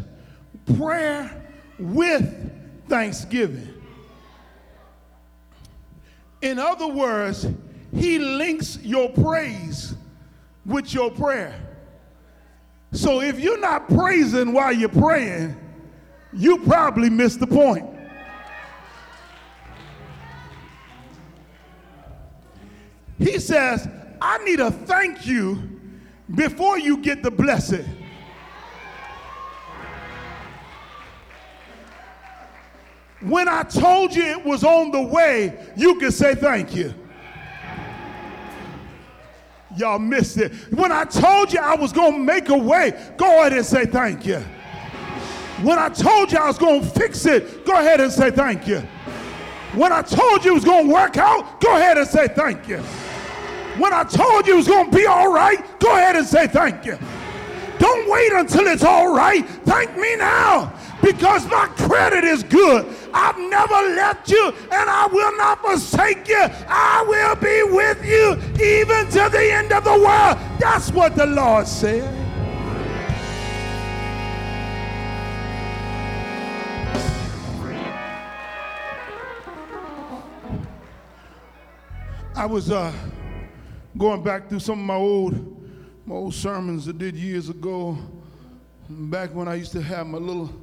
prayer 0.78 1.44
with 1.80 2.52
thanksgiving. 2.88 3.74
In 6.42 6.60
other 6.60 6.88
words, 6.88 7.48
he 7.94 8.20
links 8.20 8.78
your 8.82 9.10
praise 9.10 9.96
with 10.66 10.94
your 10.94 11.10
prayer. 11.12 11.60
So 12.92 13.22
if 13.22 13.40
you're 13.40 13.60
not 13.60 13.88
praising 13.88 14.54
while 14.54 14.74
you're 14.74 14.90
praying, 14.90 15.56
you 16.34 16.60
probably 16.60 17.10
missed 17.10 17.40
the 17.40 17.48
point. 17.48 17.90
He 23.18 23.40
says, 23.40 23.88
I 24.22 24.44
need 24.44 24.60
a 24.60 24.72
thank 24.72 25.26
you 25.26 25.80
before 26.34 26.78
you 26.78 26.98
get 26.98 27.24
the 27.24 27.32
blessing. 27.32 27.86
When 33.26 33.48
I 33.48 33.64
told 33.64 34.16
you 34.16 34.22
it 34.22 34.46
was 34.46 34.64
on 34.64 34.92
the 34.92 35.02
way, 35.02 35.58
you 35.76 35.96
could 36.00 36.14
say 36.14 36.36
thank 36.36 36.76
you. 36.76 36.94
Y'all 39.76 39.98
missed 39.98 40.38
it. 40.38 40.54
When 40.72 40.92
I 40.92 41.06
told 41.06 41.52
you 41.52 41.60
I 41.60 41.76
was 41.76 41.92
going 41.92 42.12
to 42.14 42.20
make 42.20 42.50
a 42.50 42.58
way, 42.58 42.92
go 43.18 43.40
ahead 43.42 43.54
and 43.54 43.66
say 43.66 43.88
thank 43.88 44.28
you. 44.28 44.38
When 45.64 45.80
I 45.80 45.90
told 45.90 46.32
you 46.32 46.38
I 46.38 46.46
was 46.46 46.60
going 46.60 46.82
to 46.82 46.88
fix 46.88 47.26
it, 47.26 47.66
go 47.66 47.74
ahead 47.74 48.00
and 48.00 48.12
say 48.12 48.30
thank 48.30 48.68
you. 48.68 48.82
When 49.74 49.92
I 49.92 50.04
told 50.04 50.46
you 50.46 50.52
it 50.52 50.54
was 50.54 50.64
going 50.64 50.88
to 50.88 50.94
work 50.94 51.18
out, 51.18 51.60
go 51.62 51.76
ahead 51.76 51.98
and 51.98 52.08
say 52.08 52.28
thank 52.28 52.68
you. 52.68 52.78
When 53.80 53.92
I 53.92 54.04
told 54.04 54.46
you 54.46 54.54
it 54.54 54.58
was 54.58 54.68
going 54.68 54.92
to 54.92 54.96
be 54.96 55.08
all 55.08 55.34
right, 55.34 55.80
go 55.80 55.96
ahead 55.96 56.16
and 56.16 56.28
say 56.28 56.46
thank 56.46 56.86
you. 56.86 57.00
Don't 57.80 58.10
wait 58.10 58.34
until 58.34 58.68
it's 58.68 58.84
all 58.84 59.16
right. 59.16 59.44
Thank 59.66 59.98
me 59.98 60.16
now 60.16 60.75
because 61.02 61.46
my 61.48 61.68
credit 61.76 62.24
is 62.24 62.44
good. 62.44 62.86
I've 63.14 63.38
never 63.38 63.96
left 63.96 64.30
you 64.30 64.54
and 64.72 64.90
I 64.90 65.08
will 65.08 65.38
not 65.38 65.62
forsake 65.62 66.28
you. 66.28 66.48
I 66.68 67.04
will 67.08 67.36
be 67.36 67.64
with 67.76 68.04
you 68.06 68.34
even 68.64 69.06
to 69.12 69.30
the 69.30 69.52
end 69.52 69.72
of 69.72 69.84
the 69.84 69.94
world. 69.94 70.38
That's 70.60 70.92
what 70.92 71.16
the 71.16 71.26
Lord 71.26 71.68
said. 71.68 72.26
I 82.38 82.46
was 82.46 82.70
uh, 82.70 82.92
going 83.98 84.22
back 84.22 84.50
through 84.50 84.60
some 84.60 84.80
of 84.80 84.86
my 84.86 84.96
old, 84.96 85.34
my 86.06 86.16
old 86.16 86.34
sermons 86.34 86.88
I 86.90 86.92
did 86.92 87.16
years 87.16 87.50
ago, 87.50 87.98
back 88.90 89.34
when 89.34 89.48
I 89.48 89.56
used 89.56 89.72
to 89.72 89.82
have 89.82 90.06
my 90.06 90.18
little 90.18 90.54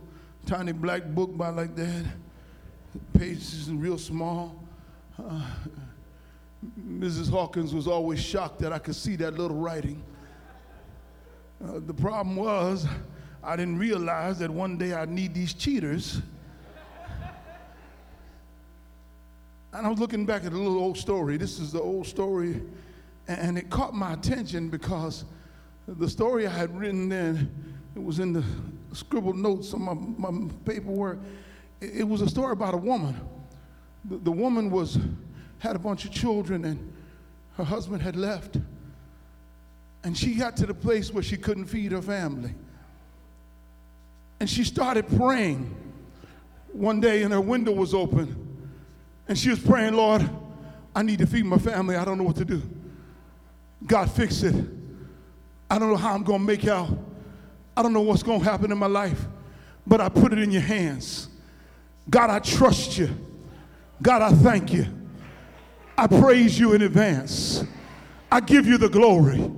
tiny 0.47 0.73
black 0.73 1.05
book 1.07 1.37
by 1.37 1.49
like 1.51 1.75
that, 1.77 2.05
pages 3.19 3.71
real 3.71 3.99
small. 3.99 4.57
Uh, 5.19 5.43
Mrs. 6.87 7.31
Hawkins 7.31 7.75
was 7.75 7.89
always 7.89 8.21
shocked 8.21 8.59
that 8.61 8.73
I 8.73 8.79
could 8.79 8.95
see 8.95 9.17
that 9.17 9.35
little 9.35 9.57
writing. 9.57 10.03
Uh, 11.63 11.81
the 11.87 11.95
problem 11.95 12.37
was, 12.37 12.87
I 13.43 13.57
didn't 13.57 13.79
realize 13.79 14.39
that 14.39 14.51
one 14.51 14.79
day 14.79 14.93
I'd 14.93 15.09
need 15.09 15.35
these 15.35 15.55
cheaters 15.55 16.23
And 19.75 19.87
I 19.87 19.91
was 19.91 19.99
looking 19.99 20.27
back 20.27 20.45
at 20.45 20.53
a 20.53 20.57
little 20.57 20.79
old 20.79 20.99
story. 20.99 21.39
This 21.39 21.59
is 21.59 21.73
the 21.73 21.81
old 21.81 22.07
story, 22.07 22.61
and 23.27 23.57
it 23.57 23.71
caught 23.71 23.95
my 23.95 24.13
attention 24.13 24.69
because 24.69 25.25
the 25.89 26.09
story 26.11 26.47
I 26.47 26.51
had 26.51 26.77
written 26.79 27.09
then, 27.09 27.51
it 27.97 28.03
was 28.03 28.19
in 28.19 28.35
the 28.35 28.45
scribbled 28.93 29.37
notes 29.37 29.73
on 29.75 29.83
my, 29.83 30.29
my 30.31 30.51
paperwork. 30.65 31.19
It, 31.81 32.07
was 32.07 32.21
a 32.21 32.29
story 32.29 32.53
about 32.53 32.75
a 32.75 32.79
woman. 32.79 33.21
The, 34.05 34.19
the 34.19 34.33
woman 34.33 34.71
was 34.71 34.99
had 35.59 35.77
a 35.77 35.79
bunch 35.79 36.05
of 36.05 36.11
children, 36.11 36.65
and 36.65 36.93
her 37.57 37.65
husband 37.65 38.03
had 38.03 38.17
left. 38.17 38.57
And 40.05 40.17
she 40.17 40.35
got 40.35 40.57
to 40.57 40.67
the 40.67 40.75
place 40.75 41.13
where 41.13 41.23
she 41.23 41.37
couldn't 41.37 41.67
feed 41.67 41.93
her 41.93 42.03
family. 42.03 42.55
And 44.41 44.51
she 44.51 44.65
started 44.65 45.07
praying 45.17 45.75
one 46.73 47.01
day, 47.01 47.23
and 47.23 47.33
her 47.33 47.41
window 47.41 47.73
was 47.73 47.95
open 47.95 48.53
and 49.29 49.39
she 49.39 49.51
was 49.51 49.59
praying, 49.59 49.95
Lord, 49.95 50.29
I 50.95 51.03
need 51.03 51.19
to 51.21 51.27
feed 51.27 51.45
my 51.45 51.59
family. 51.59 51.97
I 51.97 52.05
don't 52.05 52.19
know 52.19 52.25
what 52.25 52.37
to 52.37 52.45
do. 52.45 52.63
God, 53.87 54.11
fix 54.11 54.43
it. 54.43 54.55
I 55.71 55.79
don't 55.79 55.89
know 55.89 55.97
how 55.97 56.15
I'm 56.15 56.23
going 56.23 56.41
to 56.41 56.47
make 56.47 56.67
out. 56.67 56.91
I 57.77 57.83
don't 57.83 57.93
know 57.93 58.01
what's 58.01 58.23
going 58.23 58.41
to 58.41 58.45
happen 58.45 58.71
in 58.71 58.79
my 58.79 58.87
life, 58.87 59.27
but 59.87 60.01
I 60.01 60.09
put 60.09 60.33
it 60.33 60.39
in 60.39 60.51
your 60.51 60.63
hands. 60.63 61.29
God, 62.11 62.31
I 62.31 62.39
trust 62.39 62.99
you. 62.99 63.09
God, 64.03 64.23
I 64.23 64.33
thank 64.33 64.73
you. 64.73 64.87
I 65.97 66.07
praise 66.07 66.59
you 66.59 66.73
in 66.75 66.83
advance. 66.83 67.65
I 68.31 68.41
give 68.41 68.67
you 68.67 68.79
the 68.79 68.89
glory. 68.89 69.51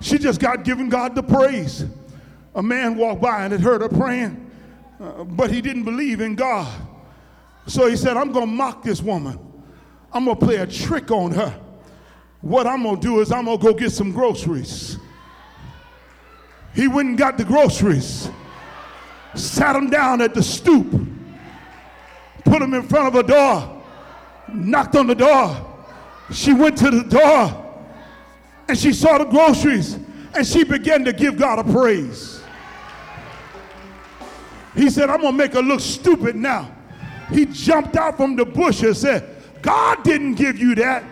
She 0.00 0.18
just 0.18 0.40
got 0.40 0.64
given 0.64 0.88
God 0.88 1.14
the 1.14 1.22
praise. 1.22 1.84
A 2.54 2.62
man 2.62 2.96
walked 2.96 3.22
by 3.22 3.44
and 3.44 3.52
had 3.52 3.60
heard 3.60 3.82
her 3.82 3.88
praying, 3.88 4.50
uh, 5.00 5.24
but 5.24 5.50
he 5.50 5.60
didn't 5.60 5.84
believe 5.84 6.20
in 6.20 6.34
God. 6.34 6.68
So 7.66 7.86
he 7.86 7.96
said, 7.96 8.16
I'm 8.16 8.32
going 8.32 8.46
to 8.46 8.52
mock 8.52 8.82
this 8.82 9.00
woman. 9.00 9.38
I'm 10.12 10.24
going 10.24 10.36
to 10.36 10.44
play 10.44 10.56
a 10.56 10.66
trick 10.66 11.10
on 11.10 11.30
her. 11.32 11.54
What 12.40 12.66
I'm 12.66 12.82
going 12.82 12.96
to 12.96 13.02
do 13.02 13.20
is 13.20 13.30
I'm 13.30 13.44
going 13.44 13.58
to 13.58 13.64
go 13.64 13.74
get 13.74 13.92
some 13.92 14.12
groceries. 14.12 14.96
He 16.74 16.88
went 16.88 17.08
and 17.10 17.18
got 17.18 17.36
the 17.36 17.44
groceries, 17.44 18.30
sat 19.34 19.72
them 19.72 19.90
down 19.90 20.20
at 20.20 20.34
the 20.34 20.42
stoop, 20.42 20.90
put 22.44 22.60
them 22.60 22.74
in 22.74 22.82
front 22.82 23.08
of 23.08 23.14
a 23.16 23.22
door, 23.26 23.82
knocked 24.52 24.96
on 24.96 25.06
the 25.06 25.14
door. 25.14 25.66
She 26.32 26.52
went 26.52 26.78
to 26.78 26.90
the 26.90 27.02
door 27.02 27.82
and 28.68 28.78
she 28.78 28.92
saw 28.92 29.18
the 29.18 29.24
groceries 29.24 29.98
and 30.34 30.46
she 30.46 30.62
began 30.62 31.04
to 31.04 31.12
give 31.12 31.36
God 31.36 31.58
a 31.58 31.72
praise. 31.72 32.40
He 34.76 34.88
said, 34.88 35.10
I'm 35.10 35.20
going 35.20 35.32
to 35.32 35.38
make 35.38 35.54
her 35.54 35.62
look 35.62 35.80
stupid 35.80 36.36
now. 36.36 36.70
He 37.32 37.46
jumped 37.46 37.96
out 37.96 38.16
from 38.16 38.36
the 38.36 38.44
bush 38.44 38.82
and 38.82 38.96
said, 38.96 39.42
God 39.60 40.02
didn't 40.04 40.34
give 40.34 40.58
you 40.58 40.74
that. 40.76 41.04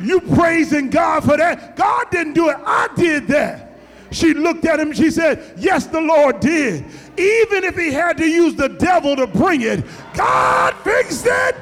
You 0.00 0.20
praising 0.20 0.90
God 0.90 1.24
for 1.24 1.36
that. 1.36 1.76
God 1.76 2.10
didn't 2.10 2.34
do 2.34 2.48
it. 2.48 2.56
I 2.64 2.88
did 2.96 3.26
that. 3.28 3.71
She 4.12 4.34
looked 4.34 4.64
at 4.64 4.78
him 4.78 4.92
she 4.92 5.10
said, 5.10 5.54
Yes, 5.56 5.86
the 5.86 6.00
Lord 6.00 6.40
did. 6.40 6.84
Even 7.16 7.64
if 7.64 7.76
he 7.76 7.92
had 7.92 8.16
to 8.18 8.26
use 8.26 8.54
the 8.54 8.68
devil 8.68 9.16
to 9.16 9.26
bring 9.26 9.62
it, 9.62 9.84
God 10.14 10.74
fixed 10.84 11.26
it. 11.26 11.56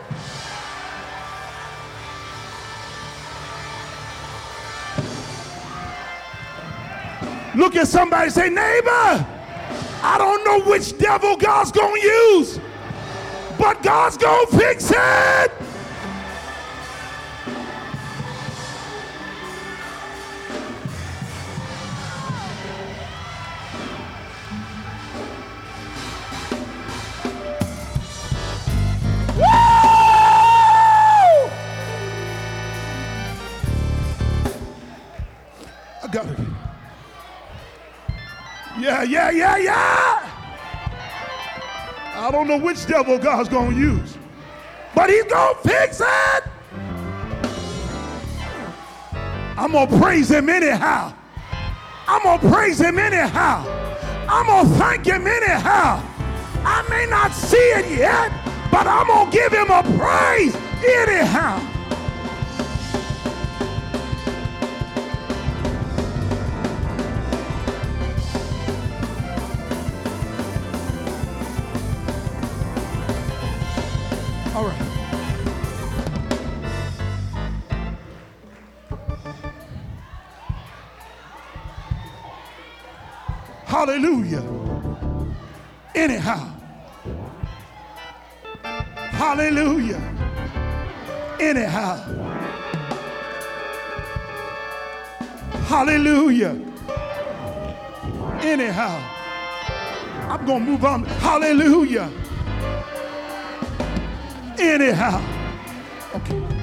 Look 7.57 7.77
at 7.77 7.89
somebody 7.89 8.31
say, 8.31 8.49
Neighbor, 8.49 9.27
I 10.03 10.17
don't 10.19 10.45
know 10.45 10.71
which 10.71 10.97
devil 10.99 11.37
God's 11.37 11.73
to 11.73 11.81
use 11.81 12.61
but 13.61 13.83
God's 13.83 14.17
to 14.17 14.47
fix 14.53 14.91
it. 14.91 15.53
Yeah, 38.79 39.03
yeah, 39.03 39.31
yeah, 39.31 39.57
yeah. 39.57 40.31
I 42.15 42.31
don't 42.31 42.49
know 42.49 42.59
which 42.59 42.87
devil 42.87 43.19
God's 43.19 43.49
going 43.49 43.73
to 43.73 43.77
use, 43.77 44.19
but 44.95 45.09
He's 45.11 45.25
going 45.25 45.55
to 45.55 45.69
fix 45.69 46.01
it. 46.01 46.45
I'm 49.57 49.73
going 49.73 49.89
to 49.89 49.99
praise 49.99 50.31
Him 50.31 50.49
anyhow. 50.49 51.15
I'm 52.09 52.23
going 52.23 52.41
to 52.41 52.51
praise 52.51 52.81
Him 52.81 52.99
anyhow. 52.99 53.65
I'm 54.29 54.47
going 54.47 54.67
to 54.67 54.75
thank 54.79 55.07
Him 55.07 55.27
anyhow. 55.27 56.03
I 56.65 56.87
may 56.89 57.07
not 57.09 57.33
see 57.33 57.57
it 57.57 57.99
yet, 57.99 58.33
but 58.71 58.87
I'm 58.87 59.07
going 59.07 59.31
to 59.31 59.37
give 59.37 59.53
Him 59.53 59.71
a 59.71 59.83
praise 59.99 60.57
anyhow. 60.85 61.70
Hallelujah. 83.91 84.45
Anyhow. 85.97 86.55
Hallelujah. 89.11 90.01
Anyhow. 91.41 91.97
Hallelujah. 95.67 96.57
Anyhow. 98.41 98.97
I'm 100.29 100.47
going 100.47 100.65
to 100.65 100.71
move 100.71 100.85
on. 100.85 101.05
Hallelujah 101.05 102.13
anyhow. 104.61 105.21
Okay. 106.15 106.60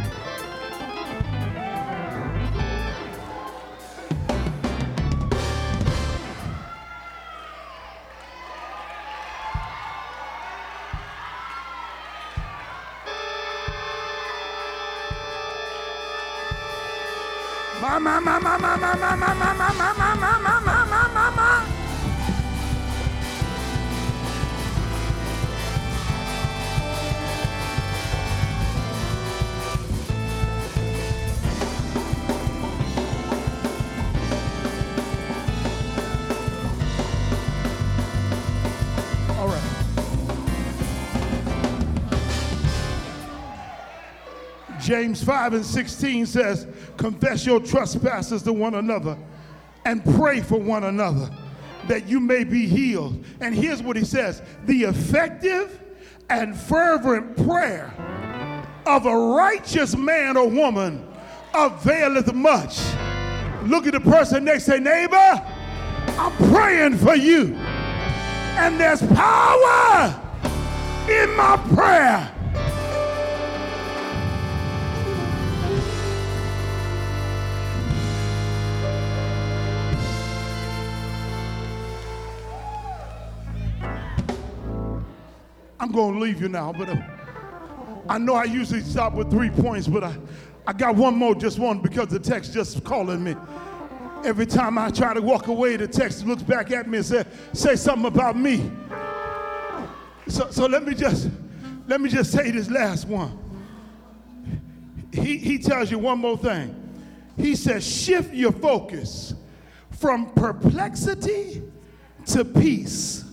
James 44.87 45.21
5 45.21 45.55
and 45.55 45.65
16 45.65 46.25
says, 46.25 46.65
Confess 46.95 47.45
your 47.45 47.59
trespasses 47.59 48.41
to 48.43 48.53
one 48.53 48.75
another 48.75 49.17
and 49.83 50.01
pray 50.15 50.39
for 50.39 50.57
one 50.57 50.85
another 50.85 51.29
that 51.89 52.07
you 52.07 52.21
may 52.21 52.45
be 52.45 52.65
healed. 52.65 53.21
And 53.41 53.53
here's 53.53 53.83
what 53.83 53.97
he 53.97 54.05
says 54.05 54.41
the 54.63 54.83
effective 54.83 55.77
and 56.29 56.55
fervent 56.55 57.35
prayer 57.35 57.93
of 58.85 59.05
a 59.05 59.13
righteous 59.13 59.93
man 59.93 60.37
or 60.37 60.47
woman 60.47 61.05
availeth 61.53 62.33
much. 62.33 62.79
Look 63.65 63.87
at 63.87 63.91
the 63.91 63.99
person 63.99 64.45
next, 64.45 64.67
say, 64.67 64.79
neighbor, 64.79 65.17
I'm 65.17 66.31
praying 66.49 66.97
for 66.99 67.17
you. 67.17 67.55
And 68.55 68.79
there's 68.79 69.01
power 69.01 70.23
in 71.09 71.35
my 71.35 71.57
prayer. 71.75 72.33
I'm 85.79 85.91
going 85.91 86.15
to 86.15 86.19
leave 86.19 86.41
you 86.41 86.49
now, 86.49 86.73
but 86.73 86.89
uh, 86.89 86.97
I 88.09 88.17
know 88.17 88.33
I 88.33 88.45
usually 88.45 88.81
stop 88.81 89.13
with 89.13 89.29
three 89.29 89.49
points, 89.49 89.87
but 89.87 90.03
I, 90.03 90.17
I 90.65 90.73
got 90.73 90.95
one 90.95 91.15
more, 91.15 91.35
just 91.35 91.59
one, 91.59 91.79
because 91.79 92.07
the 92.07 92.19
text 92.19 92.53
just 92.53 92.83
calling 92.83 93.23
me. 93.23 93.35
Every 94.25 94.45
time 94.45 94.77
I 94.77 94.89
try 94.89 95.13
to 95.13 95.21
walk 95.21 95.47
away, 95.47 95.77
the 95.77 95.87
text 95.87 96.25
looks 96.25 96.41
back 96.41 96.71
at 96.71 96.89
me 96.89 96.97
and 96.97 97.05
says, 97.05 97.25
say 97.53 97.75
something 97.75 98.07
about 98.07 98.35
me. 98.35 98.71
So, 100.27 100.49
so 100.49 100.65
let 100.65 100.83
me 100.83 100.93
just 100.93 101.29
let 101.87 102.01
me 102.01 102.09
just 102.09 102.31
say 102.31 102.51
this 102.51 102.69
last 102.69 103.07
one. 103.07 103.37
He, 105.13 105.37
he 105.37 105.57
tells 105.57 105.89
you 105.89 105.99
one 105.99 106.19
more 106.19 106.37
thing. 106.37 106.75
He 107.37 107.55
says, 107.55 107.87
shift 107.87 108.33
your 108.33 108.51
focus 108.51 109.33
from 109.91 110.31
perplexity 110.33 111.61
to 112.25 112.43
peace. 112.43 113.23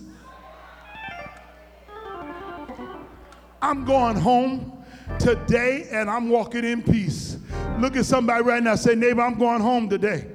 I'm 3.65 3.83
going 3.83 4.15
home 4.15 4.85
today 5.17 5.87
and 5.91 6.07
I'm 6.07 6.29
walking 6.29 6.63
in 6.63 6.83
peace. 6.83 7.37
Look 7.79 7.95
at 7.95 8.05
somebody 8.05 8.43
right 8.43 8.61
now. 8.61 8.75
Say, 8.75 8.93
neighbor, 8.93 9.23
I'm 9.23 9.39
going 9.39 9.59
home 9.59 9.89
today. 9.89 10.27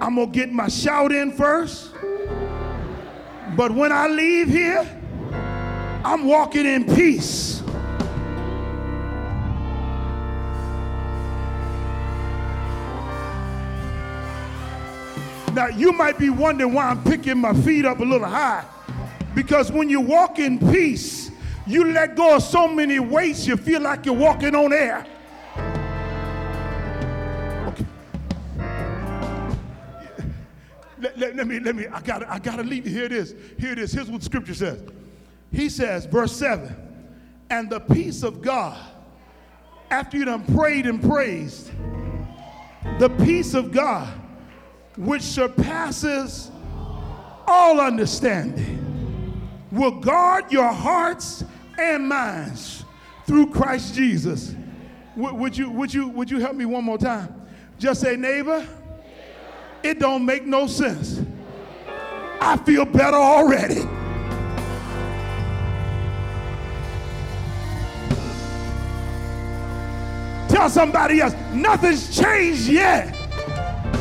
I'm 0.00 0.14
going 0.14 0.32
to 0.32 0.34
get 0.34 0.50
my 0.50 0.68
shout 0.68 1.12
in 1.12 1.32
first. 1.32 1.92
But 3.56 3.72
when 3.72 3.92
I 3.92 4.08
leave 4.08 4.48
here, 4.48 4.88
I'm 6.02 6.24
walking 6.24 6.64
in 6.64 6.86
peace. 6.94 7.62
Now, 15.52 15.66
you 15.66 15.92
might 15.92 16.18
be 16.18 16.30
wondering 16.30 16.72
why 16.72 16.88
I'm 16.88 17.04
picking 17.04 17.36
my 17.36 17.52
feet 17.52 17.84
up 17.84 17.98
a 17.98 18.04
little 18.04 18.26
high. 18.26 18.64
Because 19.34 19.70
when 19.70 19.90
you 19.90 20.00
walk 20.00 20.38
in 20.38 20.58
peace, 20.58 21.29
you 21.66 21.92
let 21.92 22.16
go 22.16 22.36
of 22.36 22.42
so 22.42 22.68
many 22.68 22.98
weights, 22.98 23.46
you 23.46 23.56
feel 23.56 23.80
like 23.80 24.06
you're 24.06 24.14
walking 24.14 24.54
on 24.54 24.72
air. 24.72 25.06
Okay. 27.66 27.86
Let, 31.00 31.18
let, 31.18 31.36
let 31.36 31.46
me, 31.46 31.60
let 31.60 31.76
me, 31.76 31.86
I 31.86 32.00
gotta, 32.00 32.30
I 32.30 32.38
gotta 32.38 32.62
leave. 32.62 32.84
Here 32.84 33.04
it 33.04 33.12
is. 33.12 33.34
Here 33.58 33.72
it 33.72 33.78
is. 33.78 33.92
Here's 33.92 34.10
what 34.10 34.22
scripture 34.22 34.54
says. 34.54 34.82
He 35.52 35.68
says, 35.68 36.06
verse 36.06 36.36
7, 36.36 36.74
and 37.50 37.68
the 37.68 37.80
peace 37.80 38.22
of 38.22 38.40
God, 38.40 38.78
after 39.90 40.16
you 40.16 40.24
done 40.24 40.44
prayed 40.54 40.86
and 40.86 41.02
praised, 41.02 41.70
the 42.98 43.10
peace 43.24 43.54
of 43.54 43.72
God, 43.72 44.08
which 44.96 45.22
surpasses 45.22 46.50
all 47.46 47.80
understanding, 47.80 48.79
will 49.70 49.92
guard 49.92 50.50
your 50.50 50.72
hearts 50.72 51.44
and 51.78 52.08
minds 52.08 52.84
through 53.26 53.50
Christ 53.50 53.94
Jesus. 53.94 54.54
W- 55.16 55.34
would, 55.36 55.56
you, 55.56 55.70
would, 55.70 55.92
you, 55.94 56.08
would 56.08 56.30
you 56.30 56.40
help 56.40 56.56
me 56.56 56.64
one 56.64 56.84
more 56.84 56.98
time? 56.98 57.34
Just 57.78 58.00
say, 58.00 58.16
neighbor, 58.16 58.66
it 59.82 59.98
don't 59.98 60.24
make 60.24 60.44
no 60.44 60.66
sense. 60.66 61.22
I 62.40 62.56
feel 62.58 62.84
better 62.84 63.16
already. 63.16 63.82
Tell 70.48 70.68
somebody 70.68 71.20
else, 71.20 71.34
nothing's 71.52 72.18
changed 72.18 72.66
yet, 72.66 73.14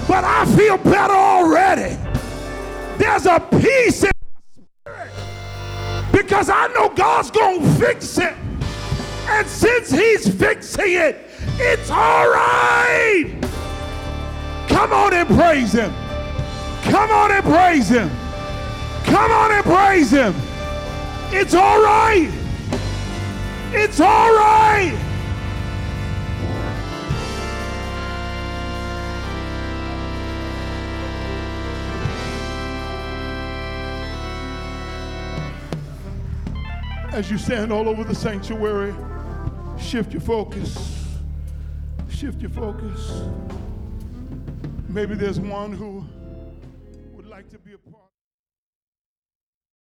but 0.07 0.23
I 0.23 0.45
feel 0.57 0.77
better 0.77 1.13
already. 1.13 1.95
There's 2.97 3.25
a 3.27 3.39
peace 3.39 4.03
in 4.03 4.11
because 6.29 6.47
I 6.47 6.67
know 6.75 6.89
God's 6.89 7.31
going 7.31 7.59
to 7.59 7.69
fix 7.83 8.19
it. 8.19 8.35
And 9.29 9.47
since 9.47 9.89
He's 9.89 10.31
fixing 10.31 10.93
it, 10.93 11.25
it's 11.57 11.89
all 11.89 12.29
right. 12.29 13.35
Come 14.67 14.93
on 14.93 15.15
and 15.15 15.27
praise 15.27 15.73
Him. 15.73 15.91
Come 16.83 17.09
on 17.09 17.31
and 17.31 17.43
praise 17.43 17.89
Him. 17.89 18.11
Come 19.05 19.31
on 19.31 19.51
and 19.53 19.63
praise 19.65 20.11
Him. 20.11 20.35
It's 21.31 21.55
all 21.55 21.81
right. 21.81 22.29
It's 23.73 23.99
all 23.99 24.31
right. 24.31 25.08
As 37.11 37.31
you 37.31 37.37
stand 37.37 37.71
all 37.71 37.89
over 37.89 38.03
the 38.03 38.13
sanctuary, 38.13 38.93
shift 39.79 40.13
your 40.13 40.21
focus. 40.21 41.07
Shift 42.09 42.41
your 42.41 42.51
focus. 42.51 43.23
Maybe 44.87 45.15
there's 45.15 45.39
one 45.39 45.71
who 45.71 46.05
would 47.13 47.27
like 47.27 47.49
to 47.49 47.59
be 47.59 47.73
a 47.73 47.77
part. 47.77 48.08